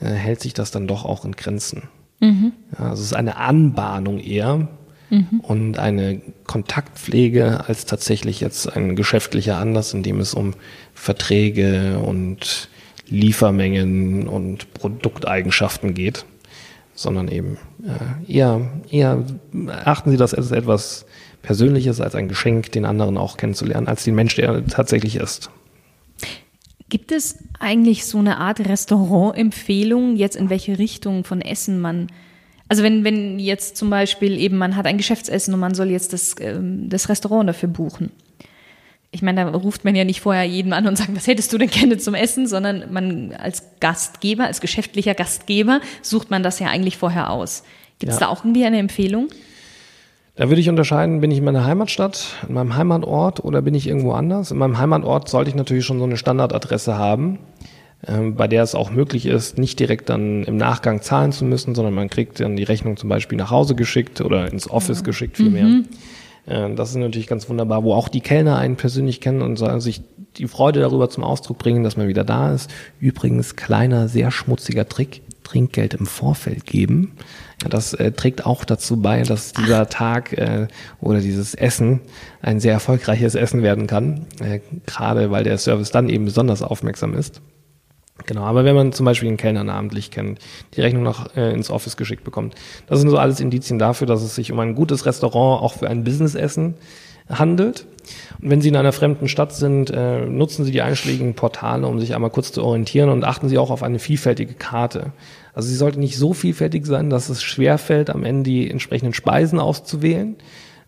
äh, 0.00 0.06
hält 0.06 0.40
sich 0.40 0.54
das 0.54 0.70
dann 0.70 0.86
doch 0.86 1.04
auch 1.04 1.24
in 1.24 1.32
Grenzen. 1.32 1.88
Mhm. 2.20 2.52
Ja, 2.78 2.90
also 2.90 3.02
es 3.02 3.08
ist 3.08 3.16
eine 3.16 3.36
Anbahnung 3.36 4.18
eher 4.18 4.68
mhm. 5.10 5.40
und 5.42 5.78
eine 5.78 6.22
Kontaktpflege 6.46 7.64
als 7.66 7.84
tatsächlich 7.84 8.40
jetzt 8.40 8.74
ein 8.74 8.96
geschäftlicher 8.96 9.58
Anlass, 9.58 9.92
in 9.92 10.02
dem 10.02 10.20
es 10.20 10.34
um 10.34 10.54
Verträge 10.94 11.98
und 11.98 12.69
Liefermengen 13.10 14.28
und 14.28 14.72
Produkteigenschaften 14.72 15.94
geht, 15.94 16.24
sondern 16.94 17.28
eben 17.28 17.58
äh, 17.84 18.32
eher, 18.32 18.70
eher 18.90 19.24
achten 19.84 20.10
Sie 20.10 20.16
das 20.16 20.32
als 20.32 20.52
etwas 20.52 21.06
Persönliches, 21.42 22.00
als 22.00 22.14
ein 22.14 22.28
Geschenk, 22.28 22.72
den 22.72 22.84
anderen 22.84 23.18
auch 23.18 23.36
kennenzulernen, 23.36 23.88
als 23.88 24.04
den 24.04 24.14
Mensch, 24.14 24.36
der 24.36 24.64
tatsächlich 24.66 25.16
ist. 25.16 25.50
Gibt 26.88 27.12
es 27.12 27.38
eigentlich 27.58 28.04
so 28.04 28.18
eine 28.18 28.38
Art 28.38 28.60
Restaurant-Empfehlung, 28.60 30.16
jetzt 30.16 30.36
in 30.36 30.50
welche 30.50 30.78
Richtung 30.78 31.24
von 31.24 31.40
Essen 31.40 31.80
man 31.80 32.08
also 32.68 32.84
wenn, 32.84 33.02
wenn 33.02 33.40
jetzt 33.40 33.76
zum 33.76 33.90
Beispiel 33.90 34.38
eben 34.38 34.56
man 34.56 34.76
hat 34.76 34.86
ein 34.86 34.96
Geschäftsessen 34.96 35.52
und 35.52 35.58
man 35.58 35.74
soll 35.74 35.90
jetzt 35.90 36.12
das, 36.12 36.36
ähm, 36.38 36.88
das 36.88 37.08
Restaurant 37.08 37.48
dafür 37.48 37.68
buchen 37.68 38.12
ich 39.12 39.22
meine, 39.22 39.44
da 39.44 39.50
ruft 39.50 39.84
man 39.84 39.94
ja 39.94 40.04
nicht 40.04 40.20
vorher 40.20 40.44
jeden 40.44 40.72
an 40.72 40.86
und 40.86 40.96
sagt, 40.96 41.14
was 41.16 41.26
hättest 41.26 41.52
du 41.52 41.58
denn 41.58 41.70
gerne 41.70 41.98
zum 41.98 42.14
Essen, 42.14 42.46
sondern 42.46 42.92
man 42.92 43.32
als 43.32 43.64
Gastgeber, 43.80 44.44
als 44.44 44.60
geschäftlicher 44.60 45.14
Gastgeber 45.14 45.80
sucht 46.02 46.30
man 46.30 46.42
das 46.42 46.60
ja 46.60 46.68
eigentlich 46.68 46.96
vorher 46.96 47.30
aus. 47.30 47.64
Gibt 47.98 48.12
es 48.12 48.20
ja. 48.20 48.26
da 48.26 48.32
auch 48.32 48.44
irgendwie 48.44 48.64
eine 48.64 48.78
Empfehlung? 48.78 49.28
Da 50.36 50.48
würde 50.48 50.60
ich 50.60 50.68
unterscheiden, 50.68 51.20
bin 51.20 51.30
ich 51.30 51.38
in 51.38 51.44
meiner 51.44 51.64
Heimatstadt, 51.64 52.36
in 52.48 52.54
meinem 52.54 52.76
Heimatort 52.76 53.44
oder 53.44 53.62
bin 53.62 53.74
ich 53.74 53.86
irgendwo 53.86 54.12
anders? 54.12 54.52
In 54.52 54.58
meinem 54.58 54.78
Heimatort 54.78 55.28
sollte 55.28 55.50
ich 55.50 55.56
natürlich 55.56 55.84
schon 55.84 55.98
so 55.98 56.04
eine 56.04 56.16
Standardadresse 56.16 56.96
haben, 56.96 57.40
ähm, 58.06 58.36
bei 58.36 58.46
der 58.46 58.62
es 58.62 58.76
auch 58.76 58.90
möglich 58.90 59.26
ist, 59.26 59.58
nicht 59.58 59.78
direkt 59.80 60.08
dann 60.08 60.44
im 60.44 60.56
Nachgang 60.56 61.02
zahlen 61.02 61.32
zu 61.32 61.44
müssen, 61.44 61.74
sondern 61.74 61.94
man 61.94 62.08
kriegt 62.08 62.40
dann 62.40 62.56
die 62.56 62.62
Rechnung 62.62 62.96
zum 62.96 63.08
Beispiel 63.10 63.36
nach 63.36 63.50
Hause 63.50 63.74
geschickt 63.74 64.20
oder 64.20 64.50
ins 64.50 64.70
Office 64.70 65.00
ja. 65.00 65.04
geschickt 65.04 65.36
vielmehr. 65.36 65.64
Mhm. 65.64 65.88
Das 66.46 66.90
ist 66.90 66.96
natürlich 66.96 67.26
ganz 67.26 67.48
wunderbar, 67.48 67.84
wo 67.84 67.94
auch 67.94 68.08
die 68.08 68.20
Kellner 68.20 68.56
einen 68.56 68.76
persönlich 68.76 69.20
kennen 69.20 69.42
und 69.42 69.56
sich 69.80 70.02
die 70.36 70.48
Freude 70.48 70.80
darüber 70.80 71.10
zum 71.10 71.24
Ausdruck 71.24 71.58
bringen, 71.58 71.84
dass 71.84 71.96
man 71.96 72.08
wieder 72.08 72.24
da 72.24 72.52
ist. 72.52 72.70
Übrigens, 72.98 73.56
kleiner, 73.56 74.08
sehr 74.08 74.30
schmutziger 74.30 74.88
Trick, 74.88 75.22
Trinkgeld 75.44 75.94
im 75.94 76.06
Vorfeld 76.06 76.64
geben. 76.64 77.12
Das 77.68 77.92
äh, 77.92 78.12
trägt 78.12 78.46
auch 78.46 78.64
dazu 78.64 79.02
bei, 79.02 79.22
dass 79.22 79.52
dieser 79.52 79.82
Ach. 79.82 79.86
Tag 79.86 80.32
äh, 80.32 80.68
oder 81.00 81.20
dieses 81.20 81.54
Essen 81.54 82.00
ein 82.40 82.60
sehr 82.60 82.72
erfolgreiches 82.72 83.34
Essen 83.34 83.62
werden 83.62 83.86
kann, 83.86 84.26
äh, 84.40 84.60
gerade 84.86 85.30
weil 85.30 85.44
der 85.44 85.58
Service 85.58 85.90
dann 85.90 86.08
eben 86.08 86.24
besonders 86.24 86.62
aufmerksam 86.62 87.14
ist. 87.14 87.42
Genau, 88.26 88.42
aber 88.42 88.64
wenn 88.64 88.74
man 88.74 88.92
zum 88.92 89.06
Beispiel 89.06 89.28
einen 89.28 89.36
Kellner 89.36 89.64
namentlich 89.64 90.10
kennt, 90.10 90.38
die 90.74 90.80
Rechnung 90.80 91.02
noch 91.02 91.36
äh, 91.36 91.52
ins 91.52 91.70
Office 91.70 91.96
geschickt 91.96 92.24
bekommt, 92.24 92.54
das 92.86 93.00
sind 93.00 93.10
so 93.10 93.18
alles 93.18 93.40
Indizien 93.40 93.78
dafür, 93.78 94.06
dass 94.06 94.22
es 94.22 94.34
sich 94.34 94.52
um 94.52 94.60
ein 94.60 94.74
gutes 94.74 95.06
Restaurant 95.06 95.62
auch 95.62 95.74
für 95.74 95.88
ein 95.88 96.04
Businessessen 96.04 96.74
handelt. 97.28 97.86
Und 98.42 98.50
wenn 98.50 98.60
Sie 98.60 98.68
in 98.68 98.76
einer 98.76 98.92
fremden 98.92 99.28
Stadt 99.28 99.54
sind, 99.54 99.90
äh, 99.90 100.26
nutzen 100.26 100.64
Sie 100.64 100.72
die 100.72 100.82
einschlägigen 100.82 101.34
Portale, 101.34 101.86
um 101.86 102.00
sich 102.00 102.14
einmal 102.14 102.30
kurz 102.30 102.52
zu 102.52 102.62
orientieren 102.62 103.08
und 103.08 103.24
achten 103.24 103.48
Sie 103.48 103.58
auch 103.58 103.70
auf 103.70 103.82
eine 103.82 103.98
vielfältige 103.98 104.54
Karte. 104.54 105.12
Also 105.54 105.68
sie 105.68 105.76
sollte 105.76 105.98
nicht 106.00 106.16
so 106.16 106.32
vielfältig 106.32 106.86
sein, 106.86 107.10
dass 107.10 107.28
es 107.28 107.42
schwerfällt, 107.42 108.10
am 108.10 108.24
Ende 108.24 108.50
die 108.50 108.70
entsprechenden 108.70 109.14
Speisen 109.14 109.58
auszuwählen. 109.58 110.36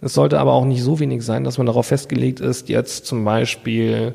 Es 0.00 0.14
sollte 0.14 0.40
aber 0.40 0.52
auch 0.52 0.64
nicht 0.64 0.82
so 0.82 0.98
wenig 0.98 1.22
sein, 1.22 1.44
dass 1.44 1.58
man 1.58 1.66
darauf 1.66 1.86
festgelegt 1.86 2.40
ist, 2.40 2.68
jetzt 2.68 3.06
zum 3.06 3.24
Beispiel 3.24 4.14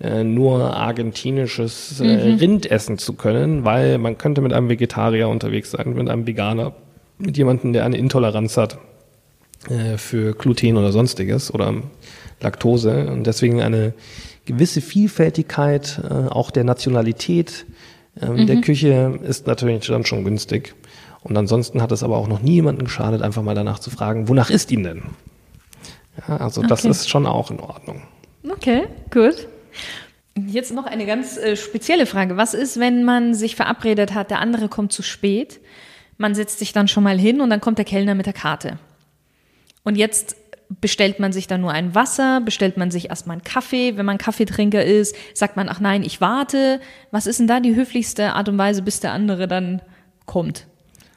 äh, 0.00 0.22
nur 0.24 0.74
argentinisches 0.76 2.00
äh, 2.00 2.32
mhm. 2.32 2.38
Rind 2.38 2.70
essen 2.70 2.98
zu 2.98 3.14
können, 3.14 3.64
weil 3.64 3.98
man 3.98 4.18
könnte 4.18 4.40
mit 4.40 4.52
einem 4.52 4.68
Vegetarier 4.68 5.28
unterwegs 5.28 5.72
sein, 5.72 5.94
mit 5.94 6.08
einem 6.08 6.26
Veganer, 6.26 6.72
mit 7.18 7.36
jemandem, 7.36 7.72
der 7.72 7.84
eine 7.84 7.96
Intoleranz 7.96 8.56
hat 8.56 8.78
äh, 9.68 9.96
für 9.98 10.34
Gluten 10.34 10.76
oder 10.76 10.92
sonstiges 10.92 11.52
oder 11.52 11.74
Laktose 12.40 13.10
und 13.10 13.26
deswegen 13.26 13.60
eine 13.60 13.92
gewisse 14.44 14.80
Vielfältigkeit 14.80 16.00
äh, 16.08 16.28
auch 16.28 16.50
der 16.50 16.64
Nationalität 16.64 17.66
äh, 18.20 18.26
mhm. 18.26 18.46
der 18.46 18.60
Küche 18.60 19.18
ist 19.22 19.46
natürlich 19.46 19.86
dann 19.86 20.04
schon 20.04 20.24
günstig. 20.24 20.74
Und 21.22 21.36
ansonsten 21.36 21.82
hat 21.82 21.92
es 21.92 22.02
aber 22.02 22.16
auch 22.16 22.28
noch 22.28 22.40
nie 22.40 22.54
jemanden 22.54 22.84
geschadet, 22.84 23.22
einfach 23.22 23.42
mal 23.42 23.54
danach 23.54 23.80
zu 23.80 23.90
fragen, 23.90 24.28
wonach 24.28 24.50
ist 24.50 24.70
ihn 24.70 24.84
denn? 24.84 25.02
Ja, 26.26 26.36
also 26.36 26.60
okay. 26.60 26.68
das 26.68 26.84
ist 26.84 27.08
schon 27.08 27.26
auch 27.26 27.50
in 27.50 27.60
Ordnung. 27.60 28.02
Okay, 28.48 28.84
gut. 29.10 29.48
Jetzt 30.46 30.72
noch 30.72 30.86
eine 30.86 31.06
ganz 31.06 31.36
äh, 31.36 31.56
spezielle 31.56 32.06
Frage. 32.06 32.36
Was 32.36 32.54
ist, 32.54 32.78
wenn 32.78 33.04
man 33.04 33.34
sich 33.34 33.56
verabredet 33.56 34.14
hat, 34.14 34.30
der 34.30 34.40
andere 34.40 34.68
kommt 34.68 34.92
zu 34.92 35.02
spät, 35.02 35.60
man 36.16 36.34
setzt 36.34 36.58
sich 36.58 36.72
dann 36.72 36.88
schon 36.88 37.02
mal 37.02 37.18
hin 37.18 37.40
und 37.40 37.50
dann 37.50 37.60
kommt 37.60 37.78
der 37.78 37.84
Kellner 37.84 38.14
mit 38.14 38.26
der 38.26 38.32
Karte. 38.32 38.78
Und 39.84 39.96
jetzt 39.96 40.36
bestellt 40.80 41.18
man 41.18 41.32
sich 41.32 41.46
dann 41.46 41.60
nur 41.60 41.72
ein 41.72 41.94
Wasser, 41.94 42.40
bestellt 42.40 42.76
man 42.76 42.90
sich 42.90 43.08
erstmal 43.08 43.36
einen 43.36 43.44
Kaffee. 43.44 43.96
Wenn 43.96 44.04
man 44.04 44.18
Kaffeetrinker 44.18 44.84
ist, 44.84 45.16
sagt 45.34 45.56
man, 45.56 45.68
ach 45.68 45.80
nein, 45.80 46.02
ich 46.02 46.20
warte. 46.20 46.80
Was 47.10 47.26
ist 47.26 47.40
denn 47.40 47.46
da 47.46 47.60
die 47.60 47.74
höflichste 47.74 48.34
Art 48.34 48.48
und 48.48 48.58
Weise, 48.58 48.82
bis 48.82 49.00
der 49.00 49.12
andere 49.12 49.48
dann 49.48 49.80
kommt? 50.26 50.66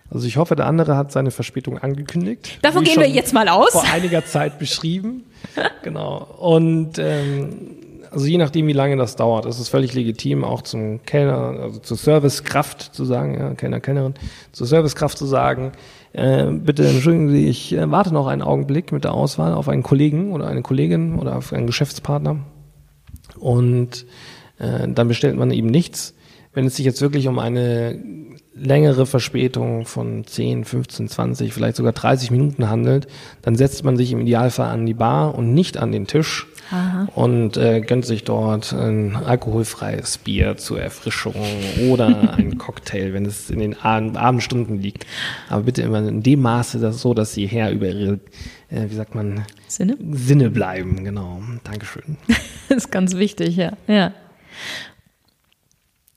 Also 0.10 0.28
ich 0.28 0.38
hoffe, 0.38 0.56
der 0.56 0.67
andere 0.67 0.97
hat 0.97 1.12
seine 1.12 1.32
Verspätung 1.32 1.78
angekündigt. 1.78 2.60
Davon 2.62 2.84
gehen 2.84 3.00
wir 3.00 3.08
jetzt 3.08 3.34
mal 3.34 3.47
aus. 3.47 3.71
Vor 3.71 3.84
einiger 3.84 4.26
Zeit 4.26 4.60
beschrieben. 4.60 5.24
genau. 5.84 6.17
Und 6.38 6.97
ähm, 6.97 7.78
also 8.12 8.26
je 8.26 8.38
nachdem, 8.38 8.67
wie 8.67 8.74
lange 8.74 8.97
das 8.97 9.15
dauert, 9.15 9.45
ist 9.45 9.60
es 9.60 9.69
völlig 9.69 9.93
legitim, 9.93 10.43
auch 10.43 10.62
zum 10.62 11.04
Kellner, 11.06 11.62
also 11.62 11.80
zur 11.80 11.97
Servicekraft 11.97 12.93
zu 12.93 13.06
sagen, 13.06 13.38
ja, 13.39 13.54
Kellner, 13.54 13.80
Kellnerin, 13.80 14.13
zur 14.52 14.67
Servicekraft 14.67 15.17
zu 15.17 15.26
sagen, 15.26 15.71
äh, 16.12 16.45
bitte 16.52 16.86
entschuldigen 16.86 17.30
Sie, 17.30 17.47
ich 17.47 17.74
äh, 17.74 17.89
warte 17.89 18.13
noch 18.13 18.28
einen 18.28 18.41
Augenblick 18.41 18.91
mit 18.91 19.06
der 19.06 19.13
Auswahl 19.13 19.54
auf 19.54 19.69
einen 19.69 19.82
Kollegen 19.82 20.34
oder 20.34 20.47
eine 20.47 20.62
Kollegin 20.62 21.17
oder 21.17 21.38
auf 21.38 21.54
einen 21.54 21.67
Geschäftspartner. 21.67 22.38
Und 23.39 24.06
äh, 24.60 24.89
dann 24.89 25.08
bestellt 25.08 25.38
man 25.38 25.52
eben 25.52 25.69
nichts. 25.69 26.13
Wenn 26.53 26.65
es 26.65 26.75
sich 26.75 26.85
jetzt 26.85 27.01
wirklich 27.01 27.27
um 27.27 27.39
eine 27.39 27.97
längere 28.53 29.05
Verspätung 29.05 29.85
von 29.85 30.25
10, 30.25 30.65
15, 30.65 31.07
20, 31.07 31.53
vielleicht 31.53 31.77
sogar 31.77 31.93
30 31.93 32.31
Minuten 32.31 32.69
handelt, 32.69 33.07
dann 33.41 33.55
setzt 33.55 33.83
man 33.83 33.95
sich 33.95 34.11
im 34.11 34.19
Idealfall 34.19 34.69
an 34.69 34.85
die 34.85 34.93
Bar 34.93 35.35
und 35.35 35.53
nicht 35.53 35.77
an 35.77 35.91
den 35.91 36.07
Tisch 36.07 36.47
Aha. 36.69 37.07
und 37.15 37.55
äh, 37.57 37.81
gönnt 37.81 38.05
sich 38.05 38.25
dort 38.25 38.73
ein 38.73 39.15
alkoholfreies 39.15 40.17
Bier 40.19 40.57
zur 40.57 40.81
Erfrischung 40.81 41.35
oder 41.89 42.33
ein 42.37 42.57
Cocktail, 42.57 43.13
wenn 43.13 43.25
es 43.25 43.49
in 43.49 43.59
den 43.59 43.77
Abendstunden 43.79 44.81
liegt. 44.81 45.05
Aber 45.49 45.63
bitte 45.63 45.81
immer 45.81 45.99
in 45.99 46.23
dem 46.23 46.41
Maße 46.41 46.79
dass 46.79 47.01
so, 47.01 47.13
dass 47.13 47.33
sie 47.33 47.47
her 47.47 47.71
über 47.71 47.87
ihre, 47.87 48.19
äh, 48.69 48.89
wie 48.89 48.95
sagt 48.95 49.15
man, 49.15 49.45
Sinne? 49.67 49.97
Sinne 50.11 50.49
bleiben. 50.49 51.03
Genau. 51.05 51.41
Dankeschön. 51.63 52.17
das 52.67 52.77
ist 52.77 52.91
ganz 52.91 53.15
wichtig, 53.15 53.55
ja. 53.55 53.71
ja. 53.87 54.13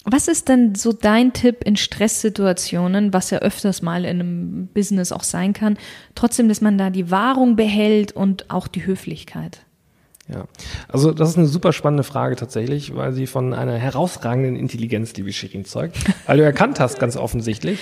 Was 0.04 0.28
ist 0.28 0.48
denn 0.48 0.74
so 0.74 0.92
dein 0.92 1.32
Tipp 1.32 1.64
in 1.64 1.76
Stresssituationen, 1.76 3.12
was 3.12 3.30
ja 3.30 3.38
öfters 3.38 3.80
mal 3.80 4.04
in 4.04 4.20
einem 4.20 4.66
Business 4.68 5.12
auch 5.12 5.22
sein 5.22 5.54
kann, 5.54 5.78
trotzdem, 6.14 6.48
dass 6.48 6.60
man 6.60 6.76
da 6.76 6.90
die 6.90 7.10
Wahrung 7.10 7.56
behält 7.56 8.12
und 8.12 8.50
auch 8.50 8.68
die 8.68 8.84
Höflichkeit? 8.84 9.64
Ja, 10.28 10.46
also 10.88 11.12
das 11.12 11.30
ist 11.30 11.38
eine 11.38 11.46
super 11.46 11.72
spannende 11.72 12.02
Frage 12.02 12.36
tatsächlich, 12.36 12.96
weil 12.96 13.12
sie 13.12 13.26
von 13.26 13.52
einer 13.52 13.76
herausragenden 13.76 14.56
Intelligenz, 14.56 15.14
liebe 15.16 15.32
Shirin, 15.32 15.66
zeugt. 15.66 15.96
Weil 16.26 16.38
du 16.38 16.44
erkannt 16.44 16.80
hast 16.80 16.98
ganz 16.98 17.18
offensichtlich, 17.18 17.78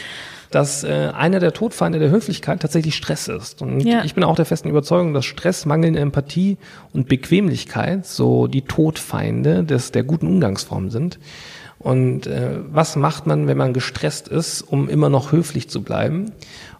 dass 0.50 0.82
äh, 0.82 1.12
einer 1.14 1.38
der 1.38 1.52
Todfeinde 1.52 2.00
der 2.00 2.10
Höflichkeit 2.10 2.60
tatsächlich 2.60 2.96
Stress 2.96 3.28
ist. 3.28 3.62
Und 3.62 3.80
ja. 3.82 4.02
ich 4.04 4.14
bin 4.14 4.24
auch 4.24 4.34
der 4.34 4.44
festen 4.44 4.68
Überzeugung, 4.68 5.14
dass 5.14 5.24
Stress, 5.24 5.66
mangelnde 5.66 6.00
Empathie 6.00 6.58
und 6.92 7.08
Bequemlichkeit 7.08 8.06
so 8.06 8.48
die 8.48 8.62
Todfeinde 8.62 9.62
des, 9.62 9.92
der 9.92 10.02
guten 10.02 10.26
Umgangsform 10.26 10.90
sind. 10.90 11.20
Und 11.82 12.28
äh, 12.28 12.58
was 12.70 12.94
macht 12.94 13.26
man, 13.26 13.48
wenn 13.48 13.56
man 13.56 13.72
gestresst 13.72 14.28
ist, 14.28 14.62
um 14.62 14.88
immer 14.88 15.08
noch 15.08 15.32
höflich 15.32 15.68
zu 15.68 15.82
bleiben? 15.82 16.32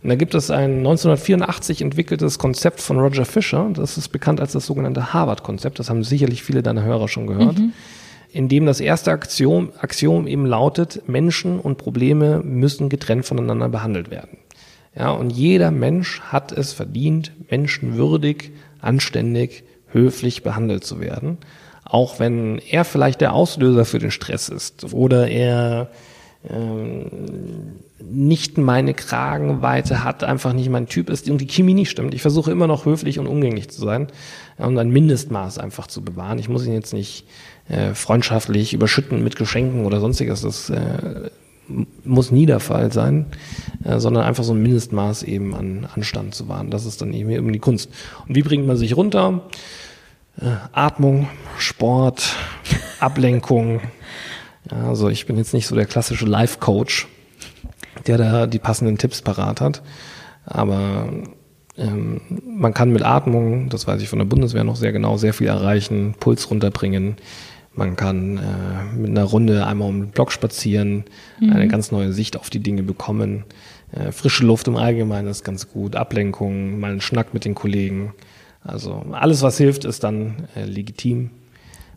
Und 0.02 0.08
da 0.08 0.14
gibt 0.14 0.34
es 0.34 0.50
ein 0.50 0.78
1984 0.78 1.82
entwickeltes 1.82 2.38
Konzept 2.38 2.80
von 2.80 2.98
Roger 2.98 3.24
Fisher, 3.24 3.68
das 3.74 3.98
ist 3.98 4.08
bekannt 4.08 4.40
als 4.40 4.52
das 4.52 4.66
sogenannte 4.66 5.12
Harvard-Konzept, 5.12 5.78
das 5.78 5.90
haben 5.90 6.04
sicherlich 6.04 6.42
viele 6.42 6.62
deiner 6.62 6.84
Hörer 6.84 7.08
schon 7.08 7.26
gehört, 7.26 7.58
mhm. 7.58 7.72
in 8.32 8.48
dem 8.48 8.64
das 8.64 8.80
erste 8.80 9.10
Axiom, 9.10 9.70
Axiom 9.80 10.28
eben 10.28 10.46
lautet, 10.46 11.08
Menschen 11.08 11.58
und 11.58 11.78
Probleme 11.78 12.40
müssen 12.44 12.88
getrennt 12.88 13.24
voneinander 13.24 13.68
behandelt 13.68 14.10
werden. 14.10 14.38
Ja, 14.94 15.10
und 15.10 15.30
jeder 15.30 15.70
Mensch 15.70 16.20
hat 16.20 16.52
es 16.52 16.72
verdient, 16.72 17.32
menschenwürdig, 17.50 18.50
anständig, 18.80 19.64
höflich 19.88 20.42
behandelt 20.42 20.84
zu 20.84 21.00
werden 21.00 21.38
auch 21.92 22.18
wenn 22.18 22.58
er 22.58 22.86
vielleicht 22.86 23.20
der 23.20 23.34
Auslöser 23.34 23.84
für 23.84 23.98
den 23.98 24.10
Stress 24.10 24.48
ist 24.48 24.94
oder 24.94 25.28
er 25.28 25.90
ähm, 26.48 27.04
nicht 28.00 28.56
meine 28.56 28.94
Kragenweite 28.94 30.02
hat, 30.02 30.24
einfach 30.24 30.54
nicht 30.54 30.70
mein 30.70 30.86
Typ 30.86 31.10
ist 31.10 31.28
und 31.28 31.38
die 31.38 31.46
Chemie 31.46 31.74
nicht 31.74 31.90
stimmt. 31.90 32.14
Ich 32.14 32.22
versuche 32.22 32.50
immer 32.50 32.66
noch 32.66 32.86
höflich 32.86 33.18
und 33.18 33.26
umgänglich 33.26 33.68
zu 33.68 33.82
sein 33.82 34.06
und 34.56 34.78
ein 34.78 34.88
Mindestmaß 34.88 35.58
einfach 35.58 35.86
zu 35.86 36.02
bewahren. 36.02 36.38
Ich 36.38 36.48
muss 36.48 36.64
ihn 36.64 36.72
jetzt 36.72 36.94
nicht 36.94 37.26
äh, 37.68 37.92
freundschaftlich 37.92 38.72
überschütten 38.72 39.22
mit 39.22 39.36
Geschenken 39.36 39.84
oder 39.84 40.00
sonstiges. 40.00 40.40
Das 40.40 40.70
äh, 40.70 41.28
muss 42.04 42.30
nie 42.30 42.46
der 42.46 42.60
Fall 42.60 42.90
sein, 42.90 43.26
äh, 43.84 43.98
sondern 43.98 44.24
einfach 44.24 44.44
so 44.44 44.54
ein 44.54 44.62
Mindestmaß 44.62 45.24
eben 45.24 45.54
an 45.54 45.86
Anstand 45.94 46.34
zu 46.34 46.48
wahren. 46.48 46.70
Das 46.70 46.86
ist 46.86 47.02
dann 47.02 47.12
eben 47.12 47.52
die 47.52 47.58
Kunst. 47.58 47.90
Und 48.26 48.34
wie 48.34 48.42
bringt 48.42 48.66
man 48.66 48.78
sich 48.78 48.96
runter? 48.96 49.42
Äh, 50.40 50.56
Atmung, 50.72 51.28
Sport, 51.58 52.36
Ablenkung. 53.00 53.80
Ja, 54.70 54.90
also 54.90 55.08
ich 55.08 55.26
bin 55.26 55.36
jetzt 55.36 55.54
nicht 55.54 55.66
so 55.66 55.74
der 55.74 55.86
klassische 55.86 56.24
Life-Coach, 56.24 57.08
der 58.06 58.16
da 58.16 58.46
die 58.46 58.60
passenden 58.60 58.96
Tipps 58.96 59.20
parat 59.20 59.60
hat. 59.60 59.82
Aber 60.44 61.08
ähm, 61.76 62.20
man 62.46 62.72
kann 62.72 62.92
mit 62.92 63.02
Atmung, 63.02 63.68
das 63.70 63.86
weiß 63.88 64.00
ich 64.02 64.08
von 64.08 64.20
der 64.20 64.26
Bundeswehr 64.26 64.62
noch 64.62 64.76
sehr 64.76 64.92
genau, 64.92 65.16
sehr 65.16 65.34
viel 65.34 65.48
erreichen, 65.48 66.14
Puls 66.20 66.48
runterbringen. 66.48 67.16
Man 67.74 67.96
kann 67.96 68.36
äh, 68.36 68.96
mit 68.96 69.10
einer 69.10 69.24
Runde 69.24 69.66
einmal 69.66 69.88
um 69.88 70.00
den 70.00 70.10
Block 70.10 70.30
spazieren, 70.30 71.04
mhm. 71.40 71.52
eine 71.52 71.68
ganz 71.68 71.90
neue 71.90 72.12
Sicht 72.12 72.36
auf 72.36 72.50
die 72.50 72.60
Dinge 72.60 72.82
bekommen. 72.82 73.44
Äh, 73.92 74.12
frische 74.12 74.44
Luft 74.44 74.68
im 74.68 74.76
Allgemeinen 74.76 75.28
ist 75.28 75.42
ganz 75.42 75.70
gut, 75.70 75.96
Ablenkung, 75.96 76.78
mal 76.80 76.90
einen 76.90 77.00
Schnack 77.00 77.32
mit 77.32 77.46
den 77.46 77.54
Kollegen. 77.54 78.12
Also 78.64 79.04
alles, 79.12 79.42
was 79.42 79.58
hilft, 79.58 79.84
ist 79.84 80.04
dann 80.04 80.48
äh, 80.54 80.64
legitim. 80.64 81.30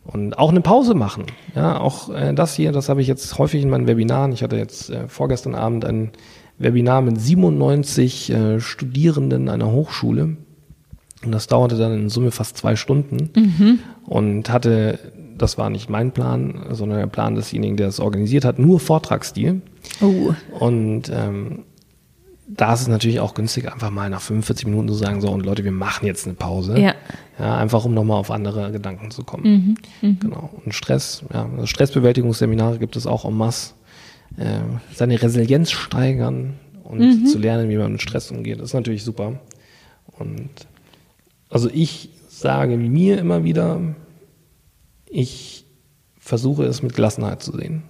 Und 0.06 0.38
auch 0.38 0.51
eine 0.51 0.62
Pause 0.62 0.93
machen. 0.93 1.25
Ja, 1.56 1.80
auch 1.80 2.10
äh, 2.13 2.34
das 2.34 2.56
hier, 2.56 2.71
das 2.71 2.89
habe 2.89 3.01
ich 3.01 3.08
jetzt 3.08 3.38
häufig 3.39 3.63
in 3.63 3.69
meinen 3.69 3.88
Webinaren. 3.88 4.32
Ich 4.34 4.43
hatte 4.43 4.56
jetzt 4.56 4.89
äh, 4.89 5.08
vorgestern 5.08 5.56
Abend 5.56 5.84
ein 5.84 6.12
Webinar 6.58 7.01
mit 7.01 7.19
97 7.19 8.30
äh, 8.30 8.60
Studierenden 8.60 9.49
einer 9.49 9.71
Hochschule. 9.71 10.38
Und 11.23 11.32
das 11.32 11.47
dauerte 11.47 11.75
dann 11.78 11.93
in 11.93 12.10
Summe 12.10 12.32
fast 12.32 12.58
zwei 12.58 12.75
Stunden. 12.75 13.32
Mhm. 13.36 13.80
Und 14.06 14.49
hatte, 14.51 14.99
das 15.38 15.58
war 15.58 15.71
nicht 15.71 15.89
mein 15.89 16.12
Plan, 16.12 16.67
sondern 16.69 16.99
der 16.99 17.08
Plan 17.08 17.34
desjenigen, 17.34 17.78
der 17.78 17.88
es 17.88 17.99
organisiert 17.99 18.45
hat, 18.45 18.60
nur 18.60 18.80
Vortragsstil. 18.80 19.62
Oh. 20.01 20.34
Und 20.60 21.12
ähm, 21.12 21.63
da 22.47 22.73
ist 22.73 22.81
es 22.81 22.88
natürlich 22.88 23.19
auch 23.19 23.34
günstig, 23.34 23.71
einfach 23.71 23.89
mal 23.89 24.10
nach 24.10 24.21
45 24.21 24.67
Minuten 24.67 24.89
zu 24.89 24.93
sagen, 24.93 25.19
so, 25.19 25.29
und 25.29 25.45
Leute, 25.45 25.63
wir 25.63 25.71
machen 25.71 26.05
jetzt 26.05 26.27
eine 26.27 26.36
Pause. 26.36 26.79
Ja. 26.79 26.93
Ja, 27.39 27.58
einfach 27.58 27.84
um 27.86 27.93
nochmal 27.93 28.17
auf 28.17 28.31
andere 28.31 28.71
Gedanken 28.71 29.12
zu 29.12 29.23
kommen. 29.23 29.77
Mhm, 30.01 30.10
mh. 30.10 30.17
Genau. 30.21 30.49
Und 30.63 30.73
Stress, 30.73 31.23
ja, 31.34 31.49
also 31.51 31.65
Stressbewältigungsseminare 31.65 32.77
gibt 32.77 32.95
es 32.95 33.08
auch 33.08 33.25
en 33.25 33.36
masse. 33.36 33.73
Äh, 34.38 34.60
seine 34.93 35.21
Resilienz 35.21 35.71
steigern 35.71 36.53
und 36.84 36.99
mhm. 36.99 37.25
zu 37.25 37.39
lernen, 37.39 37.69
wie 37.69 37.77
man 37.77 37.93
mit 37.93 38.01
Stress 38.01 38.31
umgeht, 38.31 38.62
ist 38.62 38.73
natürlich 38.73 39.03
super. 39.03 39.39
Und 40.17 40.49
also 41.49 41.69
ich 41.73 42.10
sage 42.29 42.77
mir 42.77 43.17
immer 43.17 43.43
wieder, 43.43 43.81
ich 45.10 45.65
versuche 46.19 46.63
es 46.63 46.84
mit 46.84 46.95
Gelassenheit 46.95 47.41
zu 47.41 47.55
sehen. 47.55 47.84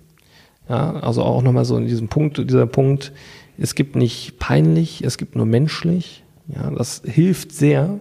Ja, 0.69 0.93
also 0.93 1.23
auch 1.23 1.41
nochmal 1.41 1.65
so 1.65 1.77
in 1.77 1.87
diesem 1.87 2.07
Punkt, 2.07 2.37
dieser 2.37 2.67
Punkt, 2.67 3.11
es 3.57 3.75
gibt 3.75 3.95
nicht 3.95 4.39
peinlich, 4.39 5.03
es 5.03 5.17
gibt 5.17 5.35
nur 5.35 5.45
menschlich. 5.45 6.23
Ja, 6.53 6.69
das 6.71 7.01
hilft 7.05 7.51
sehr. 7.51 7.99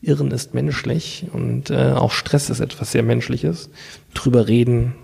Irren 0.00 0.30
ist 0.30 0.54
menschlich 0.54 1.26
und 1.32 1.70
äh, 1.70 1.92
auch 1.92 2.12
Stress 2.12 2.50
ist 2.50 2.60
etwas 2.60 2.92
sehr 2.92 3.02
Menschliches. 3.02 3.68
Drüber 4.14 4.46
reden, 4.46 4.94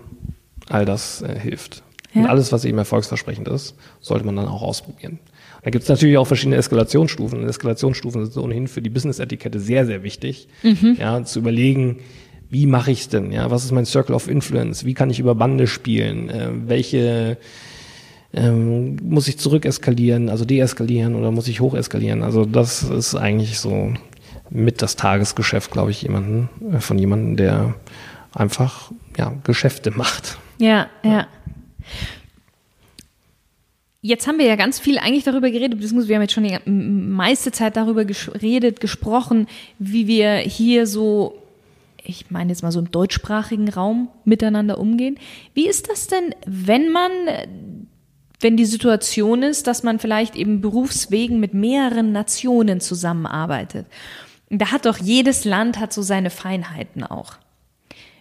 all 0.69 0.85
das 0.85 1.21
äh, 1.21 1.37
hilft. 1.37 1.83
Ja. 2.13 2.21
Und 2.21 2.27
alles, 2.27 2.53
was 2.53 2.63
eben 2.63 2.77
erfolgsversprechend 2.77 3.47
ist, 3.49 3.75
sollte 3.99 4.25
man 4.25 4.37
dann 4.37 4.47
auch 4.47 4.61
ausprobieren. 4.61 5.19
Da 5.63 5.69
gibt 5.69 5.83
es 5.83 5.89
natürlich 5.89 6.17
auch 6.17 6.27
verschiedene 6.27 6.55
Eskalationsstufen. 6.55 7.41
Und 7.41 7.49
Eskalationsstufen 7.49 8.25
sind 8.25 8.41
ohnehin 8.41 8.67
für 8.67 8.81
die 8.81 8.89
Business-Etikette 8.89 9.59
sehr, 9.59 9.85
sehr 9.85 10.03
wichtig. 10.03 10.47
Mhm. 10.63 10.95
Ja, 10.97 11.25
zu 11.25 11.39
überlegen, 11.39 11.97
wie 12.49 12.67
mache 12.67 12.91
ich 12.91 13.01
es 13.01 13.09
denn? 13.09 13.31
Ja, 13.33 13.51
was 13.51 13.65
ist 13.65 13.71
mein 13.71 13.85
Circle 13.85 14.15
of 14.15 14.29
Influence? 14.29 14.85
Wie 14.85 14.93
kann 14.93 15.09
ich 15.09 15.19
über 15.19 15.35
Bande 15.35 15.67
spielen? 15.67 16.29
Äh, 16.29 16.49
welche 16.67 17.37
ähm, 18.35 18.97
muss 19.01 19.27
ich 19.27 19.39
zurückeskalieren, 19.39 20.29
also 20.29 20.45
deeskalieren 20.45 21.15
oder 21.15 21.31
muss 21.31 21.47
ich 21.47 21.61
hocheskalieren? 21.61 22.21
Also 22.21 22.45
das 22.45 22.83
ist 22.83 23.15
eigentlich 23.15 23.59
so 23.59 23.93
mit 24.49 24.81
das 24.81 24.95
Tagesgeschäft, 24.95 25.71
glaube 25.71 25.91
ich, 25.91 26.01
jemanden, 26.01 26.49
äh, 26.73 26.79
von 26.79 26.99
jemandem, 26.99 27.37
der 27.37 27.75
einfach 28.33 28.91
ja, 29.17 29.33
Geschäfte 29.43 29.91
macht. 29.91 30.37
Ja, 30.59 30.87
ja. 31.03 31.27
Jetzt 34.01 34.27
haben 34.27 34.37
wir 34.37 34.45
ja 34.45 34.55
ganz 34.55 34.79
viel 34.79 34.99
eigentlich 34.99 35.23
darüber 35.23 35.49
geredet, 35.49 35.79
wir 35.79 36.15
haben 36.15 36.21
jetzt 36.21 36.33
schon 36.33 36.43
die 36.43 36.59
meiste 36.69 37.51
Zeit 37.51 37.75
darüber 37.75 38.05
geredet, 38.05 38.79
gesprochen, 38.79 39.47
wie 39.79 40.05
wir 40.05 40.35
hier 40.35 40.85
so, 40.85 41.41
ich 42.03 42.29
meine 42.29 42.51
jetzt 42.51 42.61
mal 42.61 42.71
so 42.71 42.79
im 42.79 42.91
deutschsprachigen 42.91 43.67
Raum 43.69 44.09
miteinander 44.23 44.77
umgehen. 44.77 45.17
Wie 45.55 45.67
ist 45.67 45.89
das 45.89 46.05
denn, 46.05 46.35
wenn 46.45 46.91
man 46.91 47.09
wenn 48.39 48.57
die 48.57 48.65
Situation 48.65 49.43
ist, 49.43 49.67
dass 49.67 49.83
man 49.83 49.99
vielleicht 49.99 50.35
eben 50.35 50.61
berufswegen 50.61 51.39
mit 51.39 51.53
mehreren 51.53 52.11
Nationen 52.11 52.79
zusammenarbeitet. 52.79 53.87
Da 54.49 54.71
hat 54.71 54.85
doch 54.85 54.97
jedes 54.97 55.45
Land 55.45 55.79
hat 55.79 55.93
so 55.93 56.01
seine 56.01 56.29
Feinheiten 56.29 57.03
auch. 57.03 57.33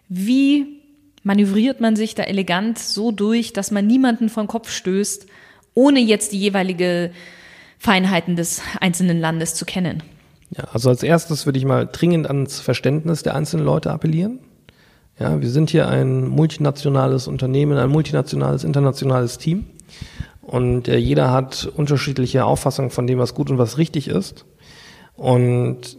Wie 0.08 0.80
manövriert 1.22 1.80
man 1.80 1.96
sich 1.96 2.14
da 2.14 2.22
elegant 2.22 2.78
so 2.78 3.10
durch, 3.10 3.52
dass 3.52 3.70
man 3.70 3.86
niemanden 3.86 4.28
vom 4.28 4.46
Kopf 4.46 4.70
stößt, 4.70 5.26
ohne 5.74 6.00
jetzt 6.00 6.32
die 6.32 6.38
jeweilige 6.38 7.10
Feinheiten 7.78 8.36
des 8.36 8.62
einzelnen 8.80 9.20
Landes 9.20 9.54
zu 9.54 9.64
kennen? 9.64 10.02
Ja, 10.56 10.64
also 10.72 10.88
als 10.88 11.02
erstes 11.02 11.46
würde 11.46 11.58
ich 11.58 11.64
mal 11.64 11.88
dringend 11.90 12.28
ans 12.28 12.60
Verständnis 12.60 13.22
der 13.22 13.34
einzelnen 13.34 13.64
Leute 13.64 13.90
appellieren. 13.90 14.38
Ja, 15.18 15.40
wir 15.40 15.50
sind 15.50 15.70
hier 15.70 15.88
ein 15.88 16.26
multinationales 16.26 17.28
Unternehmen, 17.28 17.78
ein 17.78 17.90
multinationales, 17.90 18.64
internationales 18.64 19.38
Team. 19.38 19.64
Und 20.42 20.88
äh, 20.88 20.96
jeder 20.96 21.30
hat 21.30 21.70
unterschiedliche 21.74 22.44
Auffassungen 22.44 22.90
von 22.90 23.06
dem, 23.06 23.18
was 23.18 23.34
gut 23.34 23.50
und 23.50 23.58
was 23.58 23.78
richtig 23.78 24.08
ist. 24.08 24.44
Und 25.16 25.98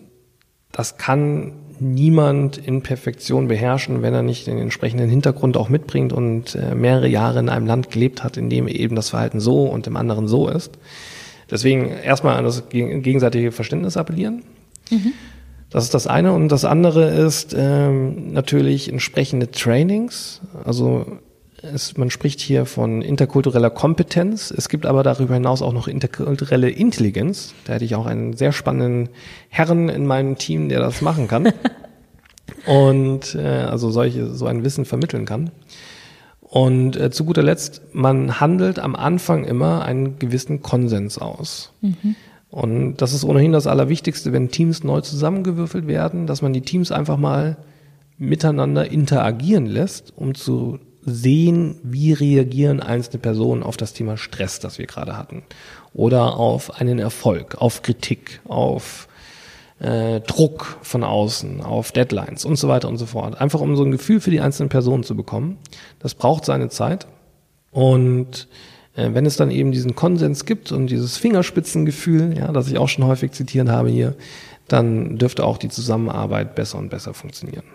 das 0.71 0.97
kann 0.97 1.53
niemand 1.79 2.57
in 2.57 2.81
Perfektion 2.83 3.47
beherrschen, 3.47 4.01
wenn 4.01 4.13
er 4.13 4.21
nicht 4.21 4.47
den 4.47 4.57
entsprechenden 4.57 5.09
Hintergrund 5.09 5.57
auch 5.57 5.69
mitbringt 5.69 6.13
und 6.13 6.55
äh, 6.55 6.75
mehrere 6.75 7.07
Jahre 7.07 7.39
in 7.39 7.49
einem 7.49 7.65
Land 7.65 7.91
gelebt 7.91 8.23
hat, 8.23 8.37
in 8.37 8.49
dem 8.49 8.67
eben 8.67 8.95
das 8.95 9.09
Verhalten 9.09 9.39
so 9.39 9.63
und 9.63 9.87
im 9.87 9.97
anderen 9.97 10.27
so 10.27 10.47
ist. 10.47 10.77
Deswegen 11.49 11.89
erstmal 11.89 12.37
an 12.37 12.45
das 12.45 12.69
gegenseitige 12.69 13.51
Verständnis 13.51 13.97
appellieren. 13.97 14.43
Mhm. 14.89 15.13
Das 15.69 15.83
ist 15.83 15.93
das 15.93 16.07
eine. 16.07 16.33
Und 16.33 16.49
das 16.49 16.65
andere 16.65 17.09
ist 17.09 17.55
ähm, 17.57 18.31
natürlich 18.31 18.89
entsprechende 18.89 19.51
Trainings. 19.51 20.41
Also 20.63 21.19
es, 21.73 21.97
man 21.97 22.09
spricht 22.09 22.39
hier 22.39 22.65
von 22.65 23.01
interkultureller 23.01 23.69
Kompetenz. 23.69 24.51
Es 24.51 24.69
gibt 24.69 24.85
aber 24.85 25.03
darüber 25.03 25.33
hinaus 25.33 25.61
auch 25.61 25.73
noch 25.73 25.87
interkulturelle 25.87 26.69
Intelligenz. 26.69 27.53
Da 27.65 27.73
hätte 27.73 27.85
ich 27.85 27.95
auch 27.95 28.05
einen 28.05 28.33
sehr 28.33 28.51
spannenden 28.51 29.09
Herren 29.49 29.89
in 29.89 30.05
meinem 30.05 30.37
Team, 30.37 30.69
der 30.69 30.79
das 30.79 31.01
machen 31.01 31.27
kann. 31.27 31.51
und 32.65 33.35
äh, 33.35 33.41
also 33.41 33.89
solche, 33.91 34.33
so 34.33 34.45
ein 34.45 34.63
Wissen 34.63 34.85
vermitteln 34.85 35.25
kann. 35.25 35.51
Und 36.41 36.95
äh, 36.95 37.11
zu 37.11 37.25
guter 37.25 37.43
Letzt, 37.43 37.81
man 37.93 38.39
handelt 38.39 38.79
am 38.79 38.95
Anfang 38.95 39.43
immer 39.43 39.83
einen 39.83 40.19
gewissen 40.19 40.61
Konsens 40.61 41.17
aus. 41.17 41.73
Mhm. 41.81 42.15
Und 42.49 42.97
das 42.97 43.13
ist 43.13 43.25
ohnehin 43.25 43.51
das 43.51 43.67
Allerwichtigste, 43.67 44.31
wenn 44.31 44.49
Teams 44.49 44.83
neu 44.83 45.01
zusammengewürfelt 45.01 45.87
werden, 45.87 46.27
dass 46.27 46.41
man 46.41 46.53
die 46.53 46.61
Teams 46.61 46.91
einfach 46.91 47.17
mal 47.17 47.57
miteinander 48.17 48.89
interagieren 48.89 49.65
lässt, 49.65 50.13
um 50.15 50.35
zu 50.35 50.79
sehen, 51.05 51.77
wie 51.83 52.13
reagieren 52.13 52.81
einzelne 52.81 53.19
Personen 53.19 53.63
auf 53.63 53.77
das 53.77 53.93
Thema 53.93 54.17
Stress, 54.17 54.59
das 54.59 54.79
wir 54.79 54.87
gerade 54.87 55.17
hatten. 55.17 55.43
Oder 55.93 56.37
auf 56.37 56.79
einen 56.79 56.99
Erfolg, 56.99 57.55
auf 57.61 57.83
Kritik, 57.83 58.41
auf 58.45 59.07
äh, 59.79 60.19
Druck 60.21 60.77
von 60.81 61.03
außen, 61.03 61.61
auf 61.61 61.91
Deadlines 61.91 62.43
und 62.45 62.57
so 62.57 62.67
weiter 62.67 62.87
und 62.87 62.97
so 62.97 63.05
fort. 63.05 63.39
Einfach 63.39 63.61
um 63.61 63.75
so 63.75 63.83
ein 63.83 63.91
Gefühl 63.91 64.19
für 64.19 64.31
die 64.31 64.41
einzelnen 64.41 64.69
Personen 64.69 65.03
zu 65.03 65.15
bekommen. 65.15 65.57
Das 65.99 66.15
braucht 66.15 66.45
seine 66.45 66.69
Zeit. 66.69 67.07
Und 67.71 68.47
äh, 68.95 69.09
wenn 69.13 69.25
es 69.25 69.37
dann 69.37 69.51
eben 69.51 69.71
diesen 69.71 69.95
Konsens 69.95 70.45
gibt 70.45 70.71
und 70.71 70.87
dieses 70.87 71.17
Fingerspitzengefühl, 71.17 72.37
ja, 72.37 72.51
das 72.51 72.67
ich 72.67 72.77
auch 72.77 72.89
schon 72.89 73.05
häufig 73.05 73.31
zitiert 73.31 73.69
habe 73.69 73.89
hier, 73.89 74.15
dann 74.67 75.17
dürfte 75.17 75.45
auch 75.45 75.57
die 75.57 75.69
Zusammenarbeit 75.69 76.55
besser 76.55 76.79
und 76.79 76.89
besser 76.89 77.13
funktionieren. 77.13 77.65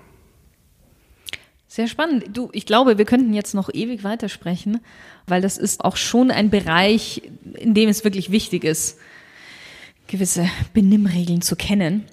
Sehr 1.72 1.86
spannend. 1.86 2.36
Du, 2.36 2.48
ich 2.52 2.66
glaube, 2.66 2.98
wir 2.98 3.04
könnten 3.04 3.32
jetzt 3.32 3.54
noch 3.54 3.72
ewig 3.72 4.02
weitersprechen, 4.02 4.80
weil 5.28 5.40
das 5.40 5.56
ist 5.56 5.84
auch 5.84 5.96
schon 5.96 6.32
ein 6.32 6.50
Bereich, 6.50 7.22
in 7.54 7.74
dem 7.74 7.88
es 7.88 8.02
wirklich 8.02 8.32
wichtig 8.32 8.64
ist, 8.64 8.98
gewisse 10.08 10.50
Benimmregeln 10.72 11.42
zu 11.42 11.54
kennen. 11.54 12.06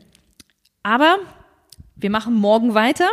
Aber 0.83 1.17
wir 1.95 2.11
machen 2.11 2.35
morgen 2.35 2.75
weiter 2.75 3.09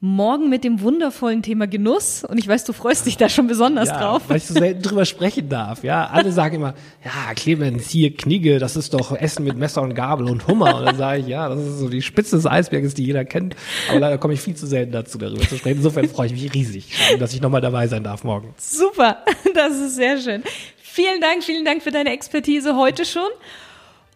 morgen 0.00 0.48
mit 0.48 0.62
dem 0.62 0.80
wundervollen 0.80 1.42
Thema 1.42 1.66
Genuss. 1.66 2.24
Und 2.24 2.38
ich 2.38 2.46
weiß, 2.46 2.64
du 2.64 2.72
freust 2.72 3.06
dich 3.06 3.16
da 3.16 3.28
schon 3.28 3.48
besonders 3.48 3.88
ja, 3.88 3.98
drauf. 3.98 4.22
Weil 4.28 4.36
ich 4.36 4.46
so 4.46 4.54
selten 4.54 4.82
drüber 4.82 5.04
sprechen 5.04 5.48
darf. 5.48 5.82
Ja, 5.82 6.06
alle 6.06 6.30
sagen 6.30 6.56
immer, 6.56 6.74
ja, 7.04 7.34
Clemens, 7.34 7.90
hier 7.90 8.14
Knigge, 8.14 8.58
das 8.60 8.76
ist 8.76 8.94
doch 8.94 9.12
Essen 9.16 9.44
mit 9.44 9.56
Messer 9.56 9.82
und 9.82 9.94
Gabel 9.94 10.28
und 10.28 10.46
Hummer. 10.46 10.76
Und 10.76 10.86
dann 10.86 10.96
sage 10.96 11.20
ich, 11.20 11.26
ja, 11.26 11.48
das 11.48 11.58
ist 11.60 11.78
so 11.78 11.88
die 11.88 12.02
Spitze 12.02 12.36
des 12.36 12.46
Eisberges, 12.46 12.94
die 12.94 13.04
jeder 13.04 13.24
kennt. 13.24 13.56
Aber 13.90 13.98
leider 13.98 14.18
komme 14.18 14.34
ich 14.34 14.40
viel 14.40 14.54
zu 14.54 14.66
selten 14.66 14.92
dazu, 14.92 15.18
darüber 15.18 15.40
zu 15.40 15.56
sprechen. 15.56 15.78
Insofern 15.78 16.08
freue 16.08 16.26
ich 16.28 16.32
mich 16.32 16.54
riesig, 16.54 16.92
dass 17.18 17.34
ich 17.34 17.40
nochmal 17.40 17.60
dabei 17.60 17.88
sein 17.88 18.04
darf 18.04 18.22
morgen. 18.22 18.54
Super, 18.56 19.18
das 19.54 19.76
ist 19.78 19.96
sehr 19.96 20.20
schön. 20.20 20.44
Vielen 20.80 21.20
Dank, 21.20 21.42
vielen 21.42 21.64
Dank 21.64 21.82
für 21.82 21.90
deine 21.90 22.12
Expertise 22.12 22.76
heute 22.76 23.04
schon. 23.04 23.28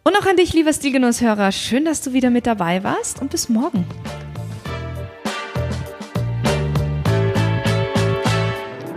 Und 0.05 0.17
auch 0.17 0.27
an 0.27 0.37
dich, 0.37 0.53
lieber 0.53 0.73
Stilgenusshörer. 0.73 1.53
Schön, 1.53 1.85
dass 1.85 2.03
du 2.03 2.13
wieder 2.13 2.31
mit 2.31 2.47
dabei 2.47 2.83
warst 2.83 3.21
und 3.21 3.31
bis 3.31 3.49
morgen. 3.49 3.85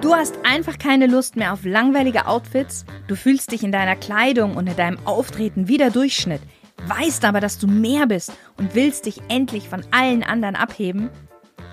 Du 0.05 0.13
hast 0.13 0.37
einfach 0.43 0.77
keine 0.77 1.07
Lust 1.07 1.35
mehr 1.35 1.51
auf 1.51 1.65
langweilige 1.65 2.27
Outfits, 2.27 2.85
du 3.07 3.15
fühlst 3.15 3.51
dich 3.51 3.63
in 3.63 3.71
deiner 3.71 3.95
Kleidung 3.95 4.55
und 4.55 4.67
in 4.67 4.75
deinem 4.75 4.99
Auftreten 5.03 5.67
wie 5.67 5.79
der 5.79 5.89
Durchschnitt, 5.89 6.43
weißt 6.85 7.25
aber, 7.25 7.39
dass 7.39 7.57
du 7.57 7.65
mehr 7.65 8.05
bist 8.05 8.31
und 8.57 8.75
willst 8.75 9.07
dich 9.07 9.19
endlich 9.29 9.67
von 9.67 9.81
allen 9.89 10.21
anderen 10.21 10.55
abheben? 10.55 11.09